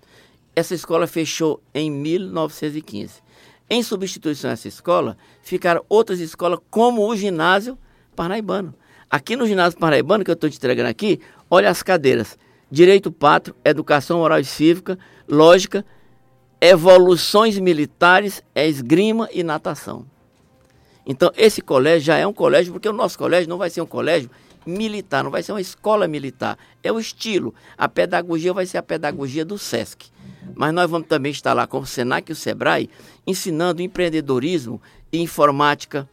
Essa 0.54 0.74
escola 0.74 1.06
fechou 1.06 1.62
em 1.74 1.90
1915. 1.90 3.22
Em 3.68 3.82
substituição 3.82 4.50
a 4.50 4.52
essa 4.52 4.68
escola, 4.68 5.16
ficaram 5.42 5.84
outras 5.88 6.20
escolas, 6.20 6.60
como 6.70 7.08
o 7.08 7.16
ginásio 7.16 7.76
parnaibano. 8.14 8.74
Aqui 9.10 9.34
no 9.34 9.46
ginásio 9.46 9.78
parnaibano, 9.78 10.24
que 10.24 10.30
eu 10.30 10.34
estou 10.34 10.48
te 10.48 10.56
entregando 10.56 10.88
aqui, 10.88 11.20
olha 11.50 11.68
as 11.68 11.82
cadeiras. 11.82 12.38
Direito 12.70 13.10
pátrio, 13.10 13.54
educação 13.64 14.20
oral 14.20 14.40
e 14.40 14.44
cívica, 14.44 14.98
lógica, 15.28 15.84
evoluções 16.60 17.58
militares, 17.58 18.42
esgrima 18.54 19.28
e 19.32 19.42
natação. 19.42 20.06
Então, 21.04 21.30
esse 21.36 21.60
colégio 21.60 22.06
já 22.06 22.16
é 22.16 22.26
um 22.26 22.32
colégio, 22.32 22.72
porque 22.72 22.88
o 22.88 22.92
nosso 22.92 23.16
colégio 23.16 23.48
não 23.48 23.58
vai 23.58 23.70
ser 23.70 23.80
um 23.80 23.86
colégio 23.86 24.28
militar, 24.66 25.22
não 25.22 25.30
vai 25.30 25.42
ser 25.42 25.52
uma 25.52 25.60
escola 25.60 26.08
militar. 26.08 26.58
É 26.82 26.90
o 26.90 26.98
estilo. 26.98 27.54
A 27.78 27.88
pedagogia 27.88 28.52
vai 28.52 28.66
ser 28.66 28.78
a 28.78 28.82
pedagogia 28.82 29.44
do 29.44 29.56
SESC. 29.56 30.10
Mas 30.54 30.74
nós 30.74 30.90
vamos 30.90 31.08
também 31.08 31.32
estar 31.32 31.52
lá 31.52 31.66
com 31.66 31.78
o 31.78 31.86
Senac 31.86 32.30
e 32.30 32.32
o 32.32 32.36
Sebrae 32.36 32.90
ensinando 33.26 33.82
empreendedorismo 33.82 34.80
e 35.12 35.20
informática, 35.20 36.08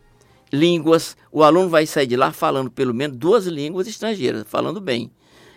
línguas. 0.51 1.17
O 1.31 1.43
aluno 1.43 1.69
vai 1.69 1.85
sair 1.85 2.07
de 2.07 2.15
lá 2.15 2.31
falando 2.31 2.69
pelo 2.69 2.93
menos 2.93 3.17
duas 3.17 3.45
línguas 3.45 3.87
estrangeiras, 3.87 4.45
falando 4.47 4.79
bem. 4.79 5.11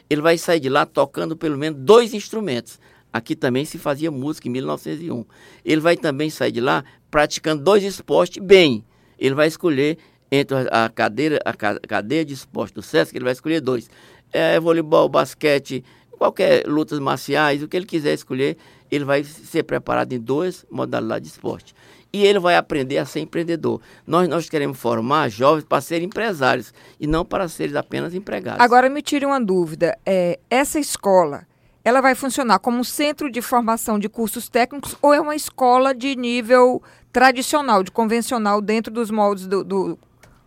Ele 0.09 0.21
vai 0.21 0.39
sair 0.39 0.61
de 0.61 0.69
lá 0.69 0.87
tocando 0.87 1.37
pelo 1.37 1.59
menos 1.59 1.81
dois 1.81 2.15
instrumentos. 2.15 2.79
Aqui 3.13 3.35
também 3.35 3.65
se 3.65 3.79
fazia 3.79 4.11
música 4.11 4.47
em 4.47 4.51
1901. 4.51 5.25
Ele 5.65 5.81
vai 5.81 5.97
também 5.97 6.31
sair 6.31 6.53
de 6.53 6.61
lá 6.61 6.85
praticando 7.11 7.63
dois 7.63 7.83
esportes 7.83 8.43
bem. 8.43 8.85
Ele 9.19 9.35
vai 9.35 9.49
escolher 9.49 9.99
entre 10.31 10.57
a 10.71 10.89
cadeira, 10.89 11.41
a 11.45 11.53
cadeia 11.55 12.25
de 12.25 12.35
esporte 12.35 12.75
do 12.75 12.83
SESC, 12.83 13.17
ele 13.17 13.25
vai 13.25 13.33
escolher 13.33 13.61
dois. 13.61 13.89
É, 14.33 14.59
voleibol, 14.59 15.09
basquete, 15.09 15.85
qualquer 16.19 16.67
lutas 16.67 16.99
marciais, 16.99 17.63
o 17.63 17.69
que 17.69 17.77
ele 17.77 17.87
quiser 17.87 18.15
escolher, 18.15 18.57
ele 18.91 19.05
vai 19.05 19.23
ser 19.25 19.63
preparado 19.63 20.13
em 20.13 20.19
duas 20.19 20.65
modalidades 20.71 21.29
de 21.29 21.35
esporte. 21.35 21.75
E 22.13 22.25
ele 22.25 22.39
vai 22.39 22.57
aprender 22.57 22.99
a 22.99 23.05
ser 23.05 23.21
empreendedor. 23.21 23.81
Nós, 24.07 24.29
nós 24.29 24.49
queremos 24.49 24.79
formar 24.79 25.29
jovens 25.29 25.65
para 25.65 25.81
serem 25.81 26.07
empresários 26.07 26.73
e 26.99 27.07
não 27.07 27.25
para 27.25 27.49
serem 27.49 27.77
apenas 27.77 28.15
empregados. 28.15 28.61
Agora 28.61 28.89
me 28.89 29.03
tire 29.03 29.27
uma 29.27 29.41
dúvida. 29.41 29.99
É, 30.07 30.39
essa 30.49 30.79
escola, 30.79 31.47
ela 31.85 32.01
vai 32.01 32.15
funcionar 32.15 32.59
como 32.59 32.79
um 32.79 32.85
centro 32.85 33.31
de 33.31 33.43
formação 33.43 33.99
de 33.99 34.09
cursos 34.09 34.49
técnicos 34.49 34.97
ou 35.03 35.13
é 35.13 35.21
uma 35.21 35.37
escola 35.37 35.95
de 35.95 36.17
nível 36.17 36.83
tradicional, 37.13 37.83
de 37.83 37.91
convencional, 37.91 38.61
dentro 38.61 38.93
dos 38.93 39.11
moldes 39.11 39.47
do, 39.47 39.63
do 39.63 39.99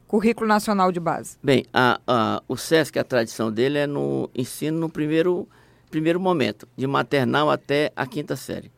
Currículo 0.09 0.47
Nacional 0.47 0.91
de 0.91 0.99
Base? 0.99 1.37
Bem, 1.41 1.63
a, 1.71 2.01
a, 2.07 2.41
o 2.47 2.57
SESC, 2.57 2.97
a 2.97 3.03
tradição 3.03 3.51
dele 3.51 3.77
é 3.77 3.85
no 3.85 4.27
ensino 4.33 4.79
no 4.79 4.89
primeiro, 4.89 5.47
primeiro 5.91 6.19
momento, 6.19 6.67
de 6.75 6.87
maternal 6.87 7.51
até 7.51 7.91
a 7.95 8.07
quinta 8.07 8.35
série. 8.35 8.71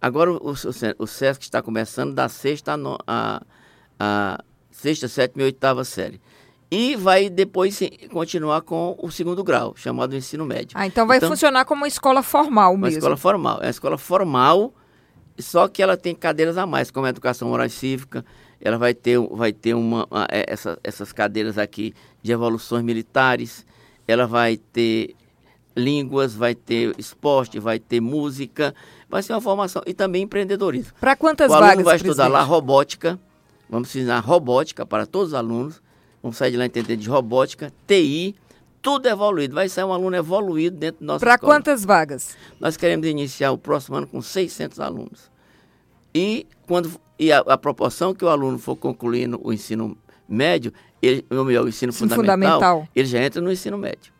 Agora 0.00 0.30
o, 0.30 0.36
o, 0.36 0.52
o 0.52 1.06
SESC 1.08 1.42
está 1.42 1.60
começando 1.60 2.14
da 2.14 2.28
sexta 2.28 2.74
a, 2.74 2.76
no, 2.76 2.96
a, 3.04 3.42
a 3.98 4.38
sexta, 4.70 5.08
sétima 5.08 5.42
e 5.42 5.46
oitava 5.46 5.82
série. 5.82 6.20
E 6.70 6.94
vai 6.94 7.28
depois 7.28 7.80
continuar 8.12 8.60
com 8.60 8.96
o 9.02 9.10
segundo 9.10 9.42
grau, 9.42 9.74
chamado 9.74 10.14
ensino 10.14 10.46
médio. 10.46 10.78
Ah, 10.78 10.86
então 10.86 11.04
vai 11.04 11.16
então, 11.16 11.30
funcionar 11.30 11.64
como 11.64 11.82
uma 11.82 11.88
escola 11.88 12.22
formal 12.22 12.76
mesmo. 12.76 12.84
Uma 12.84 12.90
escola 12.90 13.16
formal. 13.16 13.58
É 13.60 13.64
uma 13.64 13.70
escola 13.70 13.98
formal, 13.98 14.72
só 15.36 15.66
que 15.66 15.82
ela 15.82 15.96
tem 15.96 16.14
cadeiras 16.14 16.56
a 16.56 16.64
mais, 16.64 16.92
como 16.92 17.06
a 17.06 17.08
educação 17.08 17.48
moral 17.48 17.66
e 17.66 17.70
cívica, 17.70 18.24
ela 18.60 18.78
vai 18.78 18.94
ter, 18.94 19.18
vai 19.18 19.52
ter 19.52 19.74
uma, 19.74 20.06
uma 20.10 20.26
é, 20.30 20.44
essa, 20.48 20.78
essas 20.82 21.12
cadeiras 21.12 21.58
aqui 21.58 21.94
de 22.22 22.32
evoluções 22.32 22.82
militares, 22.82 23.66
ela 24.06 24.26
vai 24.26 24.56
ter 24.56 25.14
línguas, 25.76 26.34
vai 26.34 26.54
ter 26.54 26.94
esporte, 26.98 27.58
vai 27.58 27.78
ter 27.78 28.00
música, 28.00 28.74
vai 29.08 29.22
ser 29.22 29.34
uma 29.34 29.40
formação 29.40 29.82
e 29.86 29.92
também 29.92 30.22
empreendedorismo. 30.22 30.92
Para 30.98 31.14
quantas 31.14 31.48
vagas? 31.48 31.68
O 31.68 31.70
aluno 31.70 31.84
vai 31.84 31.96
estudar 31.96 32.28
lá 32.28 32.42
robótica, 32.42 33.18
vamos 33.68 33.88
ensinar 33.94 34.20
robótica 34.20 34.86
para 34.86 35.04
todos 35.04 35.28
os 35.28 35.34
alunos, 35.34 35.82
vamos 36.22 36.36
sair 36.36 36.50
de 36.50 36.56
lá 36.56 36.64
entendendo 36.64 37.00
de 37.00 37.08
robótica, 37.08 37.72
TI, 37.86 38.34
tudo 38.80 39.06
evoluído. 39.08 39.54
Vai 39.54 39.68
sair 39.68 39.84
um 39.84 39.92
aluno 39.92 40.16
evoluído 40.16 40.76
dentro 40.76 41.00
do 41.00 41.06
nosso 41.06 41.20
Para 41.20 41.36
quantas 41.36 41.84
vagas? 41.84 42.36
Nós 42.58 42.76
queremos 42.76 43.06
iniciar 43.06 43.50
o 43.50 43.58
próximo 43.58 43.96
ano 43.96 44.06
com 44.06 44.22
600 44.22 44.80
alunos. 44.80 45.30
E, 46.14 46.46
quando, 46.66 46.90
e 47.18 47.32
a, 47.32 47.38
a 47.38 47.58
proporção 47.58 48.14
que 48.14 48.24
o 48.24 48.28
aluno 48.28 48.58
for 48.58 48.76
concluindo 48.76 49.40
o 49.42 49.52
ensino 49.52 49.96
médio, 50.28 50.72
ele, 51.00 51.24
o 51.30 51.44
meu 51.44 51.68
ensino, 51.68 51.90
ensino 51.90 52.14
fundamental, 52.14 52.60
fundamental, 52.60 52.88
ele 52.94 53.06
já 53.06 53.22
entra 53.22 53.40
no 53.40 53.50
ensino 53.50 53.78
médio. 53.78 54.16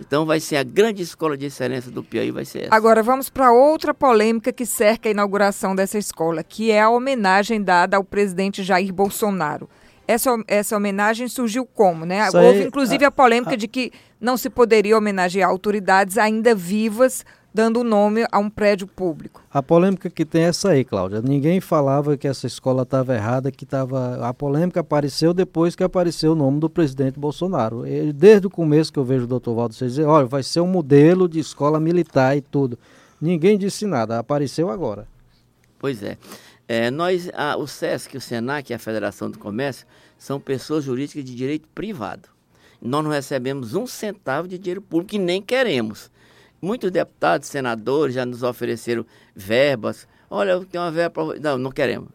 Então 0.00 0.26
vai 0.26 0.40
ser 0.40 0.56
a 0.56 0.62
grande 0.62 1.02
escola 1.02 1.36
de 1.36 1.46
excelência 1.46 1.90
do 1.90 2.02
Piauí, 2.02 2.30
vai 2.30 2.44
ser 2.44 2.64
essa. 2.64 2.74
Agora 2.74 3.02
vamos 3.02 3.30
para 3.30 3.52
outra 3.52 3.94
polêmica 3.94 4.52
que 4.52 4.66
cerca 4.66 5.08
a 5.08 5.12
inauguração 5.12 5.74
dessa 5.74 5.96
escola, 5.96 6.42
que 6.42 6.70
é 6.70 6.82
a 6.82 6.90
homenagem 6.90 7.62
dada 7.62 7.96
ao 7.96 8.04
presidente 8.04 8.62
Jair 8.62 8.92
Bolsonaro. 8.92 9.68
Essa, 10.06 10.30
essa 10.46 10.76
homenagem 10.76 11.28
surgiu 11.28 11.64
como, 11.64 12.04
né? 12.04 12.26
Isso 12.26 12.36
Houve, 12.36 12.58
aí, 12.58 12.66
inclusive, 12.66 13.04
a, 13.04 13.08
a 13.08 13.10
polêmica 13.10 13.54
a... 13.54 13.56
de 13.56 13.68
que 13.68 13.90
não 14.20 14.36
se 14.36 14.50
poderia 14.50 14.98
homenagear 14.98 15.48
autoridades 15.48 16.18
ainda 16.18 16.54
vivas 16.54 17.24
dando 17.54 17.80
o 17.80 17.84
nome 17.84 18.26
a 18.32 18.38
um 18.40 18.50
prédio 18.50 18.88
público. 18.88 19.40
A 19.48 19.62
polêmica 19.62 20.10
que 20.10 20.24
tem 20.24 20.42
é 20.42 20.48
essa 20.48 20.70
aí, 20.70 20.84
Cláudia. 20.84 21.22
Ninguém 21.22 21.60
falava 21.60 22.16
que 22.16 22.26
essa 22.26 22.48
escola 22.48 22.82
estava 22.82 23.14
errada, 23.14 23.52
que 23.52 23.62
estava. 23.62 24.26
A 24.26 24.34
polêmica 24.34 24.80
apareceu 24.80 25.32
depois 25.32 25.76
que 25.76 25.84
apareceu 25.84 26.32
o 26.32 26.34
nome 26.34 26.58
do 26.58 26.68
presidente 26.68 27.16
Bolsonaro. 27.16 27.86
Ele, 27.86 28.12
desde 28.12 28.48
o 28.48 28.50
começo 28.50 28.92
que 28.92 28.98
eu 28.98 29.04
vejo 29.04 29.24
o 29.24 29.28
doutor 29.28 29.54
Valdo 29.54 29.74
dizer, 29.74 30.04
olha, 30.04 30.26
vai 30.26 30.42
ser 30.42 30.58
um 30.58 30.66
modelo 30.66 31.28
de 31.28 31.38
escola 31.38 31.78
militar 31.78 32.36
e 32.36 32.40
tudo. 32.40 32.76
Ninguém 33.20 33.56
disse 33.56 33.86
nada, 33.86 34.18
apareceu 34.18 34.68
agora. 34.68 35.06
Pois 35.78 36.02
é. 36.02 36.18
É, 36.66 36.90
nós, 36.90 37.30
a, 37.34 37.56
o 37.56 37.68
SESC, 37.68 38.16
o 38.16 38.20
SENAC 38.20 38.70
e 38.70 38.74
a 38.74 38.78
Federação 38.78 39.30
do 39.30 39.38
Comércio 39.38 39.86
são 40.18 40.40
pessoas 40.40 40.82
jurídicas 40.82 41.22
de 41.22 41.34
direito 41.34 41.68
privado. 41.74 42.28
Nós 42.82 43.04
não 43.04 43.10
recebemos 43.10 43.74
um 43.74 43.86
centavo 43.86 44.48
de 44.48 44.58
dinheiro 44.58 44.82
público 44.82 45.14
e 45.14 45.18
nem 45.18 45.40
queremos. 45.40 46.10
Muitos 46.64 46.90
deputados, 46.90 47.46
senadores 47.48 48.14
já 48.14 48.24
nos 48.24 48.42
ofereceram 48.42 49.04
verbas. 49.36 50.08
Olha, 50.30 50.52
eu 50.52 50.64
tenho 50.64 50.82
uma 50.82 50.90
verba 50.90 51.10
para 51.10 51.38
Não, 51.38 51.58
não 51.58 51.70
queremos. 51.70 52.08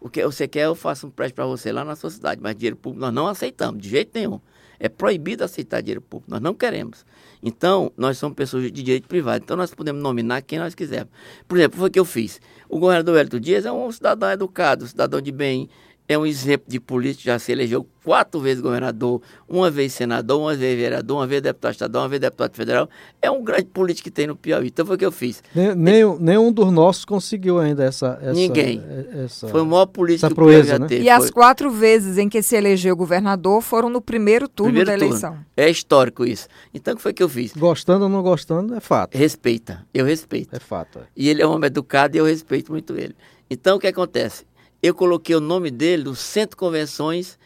O 0.00 0.08
que 0.08 0.24
você 0.24 0.46
quer, 0.46 0.66
eu 0.66 0.76
faço 0.76 1.08
um 1.08 1.10
prédio 1.10 1.34
para 1.34 1.44
você 1.44 1.72
lá 1.72 1.84
na 1.84 1.96
sua 1.96 2.10
cidade, 2.10 2.40
mas 2.40 2.54
dinheiro 2.54 2.76
público 2.76 3.04
nós 3.04 3.12
não 3.12 3.26
aceitamos, 3.26 3.82
de 3.82 3.88
jeito 3.88 4.12
nenhum. 4.14 4.40
É 4.78 4.88
proibido 4.88 5.42
aceitar 5.42 5.80
dinheiro 5.80 6.00
público, 6.00 6.30
nós 6.30 6.40
não 6.40 6.54
queremos. 6.54 7.04
Então, 7.42 7.90
nós 7.96 8.16
somos 8.16 8.36
pessoas 8.36 8.62
de 8.64 8.70
direito 8.70 9.08
privado, 9.08 9.42
então 9.42 9.56
nós 9.56 9.74
podemos 9.74 10.00
nominar 10.00 10.40
quem 10.40 10.60
nós 10.60 10.72
quisermos. 10.72 11.12
Por 11.48 11.58
exemplo, 11.58 11.76
foi 11.76 11.88
o 11.88 11.90
que 11.90 11.98
eu 11.98 12.04
fiz. 12.04 12.40
O 12.68 12.78
governador 12.78 13.18
Hélio 13.18 13.40
Dias 13.40 13.66
é 13.66 13.72
um 13.72 13.90
cidadão 13.90 14.30
educado, 14.30 14.84
um 14.84 14.88
cidadão 14.88 15.20
de 15.20 15.32
bem, 15.32 15.68
é 16.08 16.16
um 16.16 16.24
exemplo 16.24 16.66
de 16.68 16.78
político, 16.78 17.24
já 17.24 17.38
se 17.38 17.50
elegeu 17.50 17.86
quatro 18.04 18.40
vezes 18.40 18.62
governador, 18.62 19.20
uma 19.48 19.68
vez 19.68 19.92
senador, 19.92 20.40
uma 20.40 20.54
vez 20.54 20.78
vereador, 20.78 21.18
uma 21.18 21.26
vez 21.26 21.42
deputado 21.42 21.72
estadual, 21.72 22.04
uma 22.04 22.08
vez 22.08 22.20
deputado 22.20 22.54
federal. 22.54 22.88
É 23.20 23.28
um 23.28 23.42
grande 23.42 23.64
político 23.64 24.04
que 24.04 24.10
tem 24.12 24.28
no 24.28 24.36
Piauí. 24.36 24.68
Então 24.68 24.86
foi 24.86 24.94
o 24.94 24.98
que 24.98 25.04
eu 25.04 25.10
fiz. 25.10 25.42
nenhum, 25.76 26.16
nenhum 26.18 26.52
dos 26.52 26.70
nossos 26.70 27.04
conseguiu 27.04 27.58
ainda 27.58 27.82
essa. 27.82 28.18
essa 28.22 28.32
Ninguém. 28.32 28.80
Essa, 29.24 29.48
foi 29.48 29.60
o 29.62 29.66
maior 29.66 29.86
político 29.86 30.32
que 30.32 30.40
o 30.40 30.46
Piauí 30.46 30.62
já 30.62 30.78
né? 30.78 30.86
teve. 30.86 31.04
E 31.04 31.10
as 31.10 31.30
quatro 31.30 31.70
vezes 31.70 32.18
em 32.18 32.28
que 32.28 32.40
se 32.40 32.54
elegeu 32.54 32.94
governador 32.94 33.60
foram 33.60 33.88
no 33.88 34.00
primeiro 34.00 34.48
turno 34.48 34.72
primeiro 34.72 34.86
da 34.86 34.94
eleição. 34.94 35.30
Turno. 35.30 35.46
É 35.56 35.68
histórico 35.68 36.24
isso. 36.24 36.46
Então 36.72 36.94
o 36.94 36.96
que 36.96 37.02
foi 37.02 37.12
que 37.12 37.22
eu 37.22 37.28
fiz? 37.28 37.52
Gostando 37.56 38.04
ou 38.04 38.08
não 38.08 38.22
gostando, 38.22 38.74
é 38.74 38.80
fato. 38.80 39.16
Respeita. 39.16 39.84
Eu 39.92 40.04
respeito. 40.04 40.54
É 40.54 40.60
fato. 40.60 41.00
É. 41.00 41.02
E 41.16 41.28
ele 41.28 41.42
é 41.42 41.46
um 41.46 41.50
homem 41.50 41.66
educado 41.66 42.16
e 42.16 42.20
eu 42.20 42.24
respeito 42.24 42.70
muito 42.70 42.96
ele. 42.96 43.16
Então 43.50 43.76
o 43.76 43.80
que 43.80 43.88
acontece? 43.88 44.44
Eu 44.86 44.94
coloquei 44.94 45.34
o 45.34 45.40
nome 45.40 45.70
dele 45.70 46.04
no 46.04 46.14
Centro 46.14 46.50
de 46.50 46.56
Convenções 46.56 47.38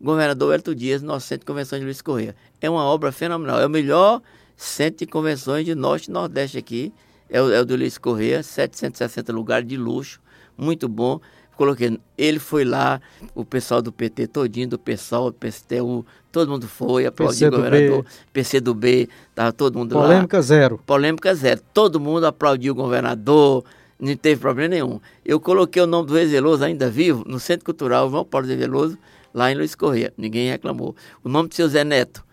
Governador 0.00 0.54
Elton 0.54 0.74
Dias, 0.74 1.02
no 1.02 1.18
Centro 1.18 1.40
de 1.40 1.46
Convenções 1.46 1.80
de 1.80 1.84
Luiz 1.84 2.00
Correia. 2.00 2.34
É 2.60 2.70
uma 2.70 2.84
obra 2.84 3.10
fenomenal. 3.10 3.60
É 3.60 3.66
o 3.66 3.70
melhor 3.70 4.22
centro 4.56 4.98
de 4.98 5.06
convenções 5.06 5.64
de 5.64 5.74
Norte 5.74 6.08
e 6.08 6.12
Nordeste 6.12 6.58
aqui. 6.58 6.92
É 7.28 7.42
o, 7.42 7.52
é 7.52 7.60
o 7.60 7.64
do 7.64 7.76
Luiz 7.76 7.98
Correia, 7.98 8.42
760 8.42 9.32
lugares 9.32 9.68
de 9.68 9.76
luxo, 9.76 10.20
muito 10.56 10.88
bom. 10.88 11.20
Coloquei, 11.56 11.98
ele 12.16 12.38
foi 12.38 12.64
lá, 12.64 13.00
o 13.34 13.44
pessoal 13.44 13.82
do 13.82 13.90
PT 13.92 14.28
todinho, 14.28 14.68
do 14.68 14.78
PSOL, 14.78 15.32
do 15.32 15.36
PSTU, 15.36 16.06
todo 16.30 16.48
mundo 16.48 16.68
foi, 16.68 17.04
aplaudiu 17.04 17.48
o 17.48 17.50
governador, 17.50 18.06
PC 18.32 18.60
do 18.60 18.72
B, 18.72 19.08
estava 19.28 19.52
todo 19.52 19.76
mundo 19.76 19.90
Polêmica 19.90 20.06
lá. 20.06 20.14
Polêmica 20.14 20.42
zero. 20.42 20.80
Polêmica 20.86 21.34
zero. 21.34 21.60
Todo 21.74 21.98
mundo 21.98 22.26
aplaudiu 22.26 22.72
o 22.72 22.76
governador, 22.76 23.64
não 23.98 24.16
teve 24.16 24.40
problema 24.40 24.68
nenhum. 24.68 25.00
Eu 25.24 25.40
coloquei 25.40 25.82
o 25.82 25.86
nome 25.86 26.06
do 26.06 26.14
Zé 26.14 26.24
Veloso 26.24 26.64
ainda 26.64 26.88
vivo 26.90 27.24
no 27.26 27.40
Centro 27.40 27.64
Cultural 27.64 28.08
João 28.10 28.24
Paulo 28.24 28.46
Zé 28.46 28.56
Veloso, 28.56 28.96
lá 29.34 29.50
em 29.50 29.54
Luiz 29.54 29.74
Correia. 29.74 30.12
Ninguém 30.16 30.48
reclamou. 30.50 30.94
O 31.24 31.28
nome 31.28 31.48
do 31.48 31.54
seu 31.54 31.68
Zé 31.68 31.84
Neto, 31.84 32.24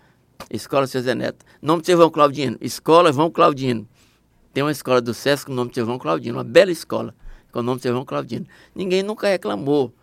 Escola 0.52 0.86
Seu 0.88 1.02
Zé 1.02 1.16
Neto. 1.16 1.44
O 1.62 1.66
nome 1.66 1.82
do 1.82 1.86
seu 1.86 1.98
João 1.98 2.10
Claudino, 2.10 2.58
Escola 2.62 3.12
João 3.12 3.32
Claudino. 3.32 3.88
Tem 4.54 4.64
uma 4.64 4.72
escola 4.72 5.02
do 5.02 5.14
SESC 5.14 5.48
com 5.48 5.52
o 5.52 5.56
nome 5.56 5.72
do 5.72 5.74
seu 5.74 5.86
João 5.86 5.98
Claudino, 5.98 6.38
uma 6.38 6.44
bela 6.44 6.72
escola 6.72 7.14
com 7.52 7.60
o 7.60 7.64
nome 7.64 7.80
do 7.80 7.82
seu 7.82 7.92
João 7.92 8.06
Claudino. 8.06 8.46
Ninguém 8.76 9.02
nunca 9.02 9.28
reclamou. 9.28 9.94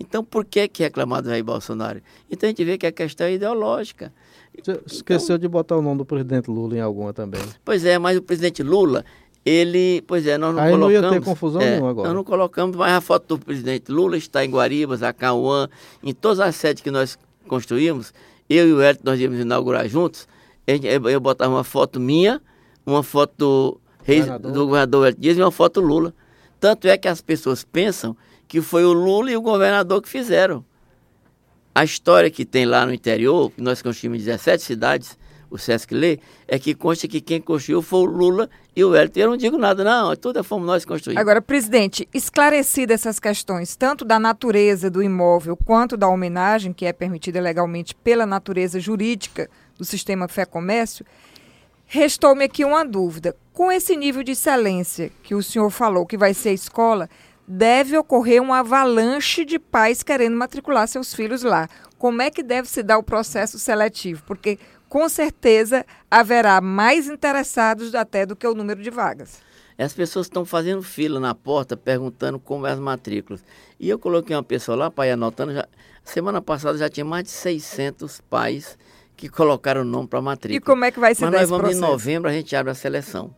Então, 0.00 0.24
por 0.24 0.46
que, 0.46 0.66
que 0.66 0.82
reclamar 0.82 1.20
do 1.20 1.28
Jair 1.28 1.44
Bolsonaro? 1.44 2.00
Então, 2.30 2.46
a 2.46 2.50
gente 2.50 2.64
vê 2.64 2.78
que 2.78 2.86
a 2.86 2.92
questão 2.92 3.26
é 3.26 3.34
ideológica. 3.34 4.12
Você 4.56 4.80
esqueceu 4.86 5.36
então, 5.36 5.38
de 5.38 5.48
botar 5.48 5.76
o 5.76 5.82
nome 5.82 5.98
do 5.98 6.04
presidente 6.06 6.50
Lula 6.50 6.76
em 6.76 6.80
alguma 6.80 7.12
também. 7.12 7.42
Pois 7.64 7.84
é, 7.84 7.98
mas 7.98 8.16
o 8.16 8.22
presidente 8.22 8.62
Lula, 8.62 9.04
ele, 9.44 10.02
pois 10.06 10.26
é, 10.26 10.36
nós 10.36 10.54
não 10.54 10.62
Aí 10.62 10.70
colocamos. 10.70 11.02
não 11.02 11.10
ia 11.10 11.18
ter 11.18 11.24
confusão 11.24 11.60
é, 11.60 11.70
nenhuma 11.70 11.90
agora. 11.90 12.08
Nós 12.08 12.16
não 12.16 12.24
colocamos, 12.24 12.76
mas 12.76 12.92
a 12.92 13.00
foto 13.00 13.36
do 13.36 13.44
presidente 13.44 13.90
Lula 13.90 14.16
está 14.16 14.44
em 14.44 14.50
Guaribas, 14.50 15.02
a 15.02 15.12
Cauã, 15.12 15.68
em 16.02 16.12
todas 16.12 16.40
as 16.40 16.56
sedes 16.56 16.82
que 16.82 16.90
nós 16.90 17.18
construímos, 17.48 18.12
eu 18.48 18.68
e 18.68 18.72
o 18.72 18.80
Hélio, 18.80 19.00
nós 19.02 19.18
íamos 19.18 19.38
inaugurar 19.38 19.88
juntos, 19.88 20.28
eu 20.66 21.20
botava 21.20 21.54
uma 21.54 21.64
foto 21.64 21.98
minha, 21.98 22.40
uma 22.84 23.02
foto 23.02 23.32
do, 23.36 23.80
Reis, 24.04 24.20
governador. 24.26 24.52
do 24.52 24.66
governador 24.66 25.06
Hélio 25.06 25.20
Dias 25.20 25.38
e 25.38 25.40
uma 25.40 25.50
foto 25.50 25.80
Lula. 25.80 26.14
Tanto 26.58 26.86
é 26.86 26.96
que 26.98 27.08
as 27.08 27.20
pessoas 27.20 27.64
pensam 27.64 28.16
que 28.46 28.60
foi 28.60 28.84
o 28.84 28.92
Lula 28.92 29.30
e 29.30 29.36
o 29.36 29.40
governador 29.40 30.02
que 30.02 30.08
fizeram. 30.08 30.64
A 31.74 31.84
história 31.84 32.30
que 32.30 32.44
tem 32.44 32.66
lá 32.66 32.84
no 32.84 32.92
interior, 32.92 33.50
que 33.50 33.62
nós 33.62 33.80
construímos 33.80 34.20
em 34.20 34.24
17 34.24 34.62
cidades, 34.62 35.16
o 35.50 35.58
Sesc 35.58 35.92
lê, 35.92 36.20
é 36.46 36.58
que 36.58 36.74
consta 36.74 37.08
que 37.08 37.20
quem 37.20 37.40
construiu 37.40 37.82
foi 37.82 38.00
o 38.00 38.04
Lula 38.04 38.48
e 38.74 38.84
o 38.84 38.94
Hélio. 38.94 39.10
Eu 39.16 39.30
não 39.30 39.36
digo 39.36 39.58
nada, 39.58 39.82
não, 39.82 40.14
tudo 40.14 40.42
fomos 40.44 40.66
nós 40.66 40.84
que 40.84 40.88
construímos. 40.88 41.20
Agora, 41.20 41.42
presidente, 41.42 42.08
esclarecidas 42.14 43.00
essas 43.00 43.18
questões, 43.18 43.74
tanto 43.74 44.04
da 44.04 44.18
natureza 44.18 44.88
do 44.88 45.02
imóvel 45.02 45.56
quanto 45.56 45.96
da 45.96 46.08
homenagem, 46.08 46.72
que 46.72 46.86
é 46.86 46.92
permitida 46.92 47.40
legalmente 47.40 47.94
pela 47.94 48.24
natureza 48.24 48.78
jurídica 48.78 49.50
do 49.76 49.84
sistema 49.84 50.28
fé-comércio, 50.28 51.04
restou-me 51.86 52.44
aqui 52.44 52.64
uma 52.64 52.84
dúvida. 52.84 53.34
Com 53.52 53.72
esse 53.72 53.96
nível 53.96 54.22
de 54.22 54.32
excelência 54.32 55.10
que 55.22 55.34
o 55.34 55.42
senhor 55.42 55.70
falou 55.70 56.06
que 56.06 56.16
vai 56.16 56.32
ser 56.32 56.50
a 56.50 56.52
escola, 56.52 57.10
deve 57.52 57.98
ocorrer 57.98 58.40
uma 58.40 58.60
avalanche 58.60 59.44
de 59.44 59.58
pais 59.58 60.04
querendo 60.04 60.36
matricular 60.36 60.86
seus 60.86 61.12
filhos 61.12 61.42
lá. 61.42 61.68
Como 61.98 62.22
é 62.22 62.30
que 62.30 62.44
deve 62.44 62.68
se 62.68 62.80
dar 62.80 62.96
o 62.96 63.02
processo 63.02 63.58
seletivo? 63.58 64.22
Porque 64.24 64.56
com 64.90 65.08
certeza 65.08 65.86
haverá 66.10 66.60
mais 66.60 67.08
interessados 67.08 67.94
até 67.94 68.26
do 68.26 68.34
que 68.34 68.46
o 68.46 68.54
número 68.54 68.82
de 68.82 68.90
vagas. 68.90 69.38
As 69.78 69.94
pessoas 69.94 70.26
estão 70.26 70.44
fazendo 70.44 70.82
fila 70.82 71.18
na 71.18 71.34
porta 71.34 71.74
perguntando 71.76 72.38
como 72.38 72.66
é 72.66 72.72
as 72.72 72.78
matrículas. 72.78 73.42
E 73.78 73.88
eu 73.88 73.98
coloquei 73.98 74.36
uma 74.36 74.42
pessoa 74.42 74.76
lá 74.76 74.90
para 74.90 75.06
ir 75.06 75.12
anotando. 75.12 75.54
Já, 75.54 75.66
semana 76.04 76.42
passada 76.42 76.76
já 76.76 76.90
tinha 76.90 77.04
mais 77.04 77.24
de 77.24 77.30
600 77.30 78.20
pais 78.22 78.76
que 79.16 79.28
colocaram 79.28 79.82
o 79.82 79.84
nome 79.84 80.08
para 80.08 80.20
matrícula. 80.20 80.56
E 80.56 80.60
como 80.60 80.84
é 80.84 80.90
que 80.90 80.98
vai 80.98 81.14
ser 81.14 81.24
Mas 81.24 81.32
nós 81.32 81.48
vamos 81.48 81.62
processo? 81.62 81.84
em 81.84 81.88
novembro, 81.88 82.28
a 82.28 82.32
gente 82.32 82.54
abre 82.54 82.72
a 82.72 82.74
seleção. 82.74 83.34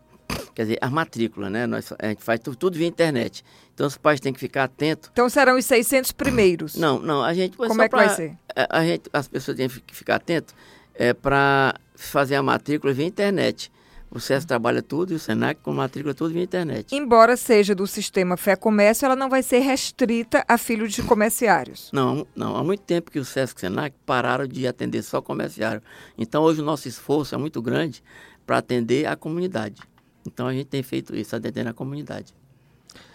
Quer 0.55 0.63
dizer, 0.63 0.79
as 0.81 0.91
matrículas, 0.91 1.53
né? 1.53 1.67
Nós, 1.67 1.93
a 1.99 2.09
gente 2.09 2.23
faz 2.23 2.41
tudo, 2.41 2.57
tudo 2.57 2.79
via 2.79 2.87
internet. 2.87 3.45
Então 3.75 3.87
os 3.87 3.97
pais 3.97 4.19
têm 4.21 4.33
que 4.33 4.41
ficar 4.41 4.65
atentos. 4.65 5.11
Então 5.13 5.29
serão 5.29 5.57
os 5.57 5.67
600 5.67 6.13
primeiros? 6.13 6.75
Não, 6.77 6.99
não. 6.99 7.23
A 7.23 7.35
gente, 7.35 7.57
como 7.57 7.83
é 7.83 7.85
que 7.85 7.91
pra, 7.91 8.07
vai 8.07 8.17
ser? 8.17 8.37
A, 8.57 8.79
a 8.79 8.85
gente, 8.85 9.09
as 9.13 9.29
pessoas 9.29 9.57
têm 9.57 9.69
que 9.69 9.95
ficar 9.95 10.17
atentos 10.17 10.55
é, 10.95 11.13
para 11.13 11.75
fazer 11.95 12.35
a 12.35 12.43
matrícula 12.43 12.93
via 12.93 13.07
internet. 13.07 13.71
O 14.15 14.21
SESC 14.21 14.47
trabalha 14.47 14.83
tudo 14.83 15.15
e 15.15 15.17
o 15.17 15.19
SENAC 15.19 15.61
com 15.63 15.73
matrícula 15.73 16.13
tudo 16.13 16.35
via 16.35 16.43
internet. 16.43 16.95
Embora 16.95 17.35
seja 17.35 17.75
do 17.75 17.87
sistema 17.87 18.37
Fé 18.37 18.55
Comércio, 18.55 19.07
ela 19.07 19.17
não 19.17 19.31
vai 19.31 19.43
ser 19.43 19.61
restrita 19.61 20.45
a 20.47 20.59
filhos 20.59 20.93
de 20.93 21.03
comerciários. 21.03 21.89
Não, 21.95 22.27
não. 22.37 22.55
Há 22.55 22.63
muito 22.63 22.83
tempo 22.83 23.11
que 23.11 23.19
o 23.19 23.25
SESC 23.25 23.57
e 23.57 23.57
o 23.57 23.61
SENAC 23.61 23.97
pararam 24.05 24.47
de 24.47 24.67
atender 24.67 25.03
só 25.03 25.23
comerciário. 25.23 25.81
Então 26.19 26.43
hoje 26.43 26.61
o 26.61 26.65
nosso 26.65 26.87
esforço 26.87 27.35
é 27.35 27.39
muito 27.39 27.63
grande 27.63 28.05
para 28.45 28.59
atender 28.59 29.07
a 29.07 29.17
comunidade. 29.17 29.81
Então 30.27 30.47
a 30.47 30.53
gente 30.53 30.67
tem 30.67 30.83
feito 30.83 31.17
isso, 31.17 31.35
atendendo 31.35 31.71
a 31.71 31.75
comunidade. 31.75 32.35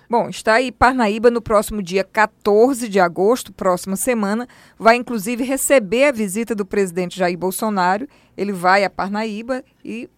Bom, 0.09 0.29
está 0.29 0.53
aí 0.53 0.71
Parnaíba 0.71 1.29
no 1.29 1.41
próximo 1.41 1.83
dia 1.83 2.03
14 2.03 2.87
de 2.87 2.97
agosto, 2.97 3.51
próxima 3.51 3.97
semana, 3.97 4.47
vai 4.79 4.95
inclusive 4.95 5.43
receber 5.43 6.05
a 6.05 6.11
visita 6.13 6.55
do 6.55 6.65
presidente 6.65 7.17
Jair 7.17 7.37
Bolsonaro. 7.37 8.07
Ele 8.37 8.53
vai 8.53 8.85
a 8.85 8.89
Parnaíba 8.89 9.63
e 9.83 10.09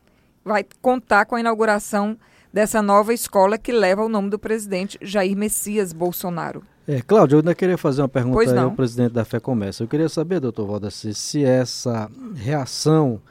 vai 0.46 0.64
contar 0.80 1.26
com 1.26 1.36
a 1.36 1.40
inauguração 1.40 2.18
dessa 2.54 2.82
nova 2.84 3.14
escola 3.14 3.58
que 3.58 3.72
leva 3.72 4.04
o 4.04 4.10
nome 4.10 4.30
do 4.30 4.38
presidente 4.38 4.98
Jair 5.02 5.36
Messias 5.36 5.92
Bolsonaro. 5.92 6.64
É, 6.88 7.02
Cláudio, 7.02 7.36
eu 7.36 7.40
ainda 7.40 7.56
queria 7.56 7.78
fazer 7.78 8.02
uma 8.02 8.10
pergunta 8.10 8.62
ao 8.62 8.72
presidente 8.72 9.14
da 9.14 9.26
Fé 9.26 9.40
Comércio. 9.40 9.84
Eu 9.84 9.88
queria 9.88 10.10
saber, 10.10 10.40
doutor 10.40 10.68
Valdeci, 10.68 11.14
se 11.14 11.44
essa 11.44 12.10
reação 12.36 13.22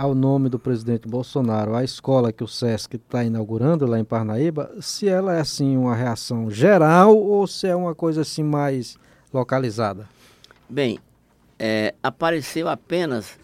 ao 0.00 0.14
nome 0.14 0.48
do 0.48 0.58
presidente 0.58 1.06
Bolsonaro 1.06 1.74
a 1.74 1.84
escola 1.84 2.32
que 2.32 2.42
o 2.42 2.48
SESC 2.48 2.96
está 2.96 3.22
inaugurando 3.22 3.84
lá 3.84 3.98
em 3.98 4.04
Parnaíba, 4.04 4.74
se 4.80 5.06
ela 5.06 5.36
é 5.36 5.40
assim 5.40 5.76
uma 5.76 5.94
reação 5.94 6.50
geral 6.50 7.14
ou 7.14 7.46
se 7.46 7.66
é 7.66 7.76
uma 7.76 7.94
coisa 7.94 8.22
assim 8.22 8.42
mais 8.42 8.96
localizada? 9.30 10.08
Bem, 10.66 10.98
é, 11.58 11.94
apareceu 12.02 12.66
apenas 12.66 13.38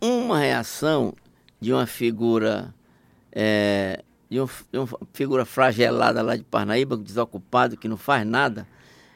uma 0.00 0.38
reação 0.38 1.12
de 1.60 1.72
uma 1.72 1.84
figura 1.84 2.72
é, 3.32 4.04
de, 4.30 4.40
um, 4.40 4.46
de, 4.46 4.78
uma 4.78 4.88
figura 5.12 5.44
fragelada 5.44 6.22
lá 6.22 6.36
de 6.36 6.44
Parnaíba, 6.44 6.96
desocupado, 6.96 7.76
que 7.76 7.88
não 7.88 7.96
faz 7.96 8.24
nada, 8.24 8.68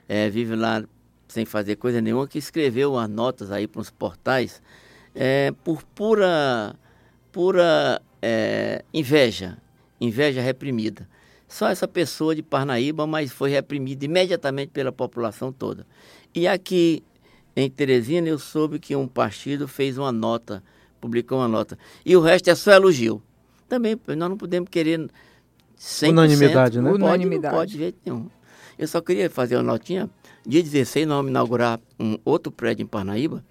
é, 0.09 0.29
vive 0.29 0.57
lá 0.57 0.83
sem 1.29 1.45
fazer 1.45 1.77
coisa 1.77 2.01
nenhuma, 2.01 2.27
que 2.27 2.39
escreveu 2.39 2.95
umas 2.95 3.09
notas 3.09 3.53
aí 3.53 3.69
para 3.69 3.81
os 3.81 3.91
portais 3.91 4.61
é, 5.21 5.53
por 5.65 5.83
pura, 5.83 6.77
pura 7.33 8.01
é, 8.23 8.85
inveja, 8.95 9.59
inveja 10.01 10.41
reprimida. 10.41 11.09
Só 11.49 11.69
essa 11.69 11.89
pessoa 11.89 12.37
de 12.37 12.43
Parnaíba, 12.43 13.05
mas 13.05 13.33
foi 13.33 13.51
reprimida 13.51 14.05
imediatamente 14.05 14.69
pela 14.69 14.93
população 14.93 15.51
toda. 15.51 15.85
E 16.33 16.47
aqui 16.47 17.03
em 17.57 17.69
Teresina 17.69 18.29
eu 18.29 18.39
soube 18.39 18.79
que 18.79 18.95
um 18.95 19.09
partido 19.09 19.67
fez 19.67 19.99
uma 19.99 20.13
nota, 20.13 20.63
publicou 21.01 21.39
uma 21.39 21.49
nota. 21.49 21.77
E 22.07 22.17
o 22.17 22.21
resto 22.21 22.49
é 22.49 22.55
só 22.55 22.71
elogio. 22.71 23.21
Também 23.69 23.99
nós 24.07 24.31
não 24.31 24.37
podemos 24.37 24.69
querer 24.71 25.01
100%. 25.77 26.11
Unanimidade, 26.11 26.81
né? 26.81 26.91
Pode, 26.91 27.03
Unanimidade. 27.03 27.53
Não 27.55 27.61
pode 27.61 27.73
de 27.73 27.79
jeito 27.79 27.99
nenhum. 28.07 28.31
Eu 28.79 28.87
só 28.87 29.01
queria 29.01 29.29
fazer 29.29 29.57
uma 29.57 29.65
notinha. 29.65 30.09
Dia 30.47 30.63
16 30.63 31.09
nós 31.09 31.17
vamos 31.17 31.31
inaugurar 31.31 31.81
um 31.99 32.17
outro 32.25 32.53
prédio 32.53 32.85
em 32.85 32.87
Parnaíba, 32.87 33.45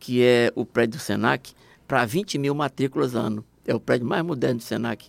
que 0.00 0.24
é 0.24 0.50
o 0.56 0.64
prédio 0.64 0.98
do 0.98 1.02
Senac, 1.02 1.52
para 1.86 2.04
20 2.04 2.38
mil 2.38 2.54
matrículas 2.54 3.14
ano. 3.14 3.44
É 3.66 3.74
o 3.74 3.78
prédio 3.78 4.06
mais 4.06 4.24
moderno 4.24 4.56
do 4.58 4.64
Senac 4.64 5.08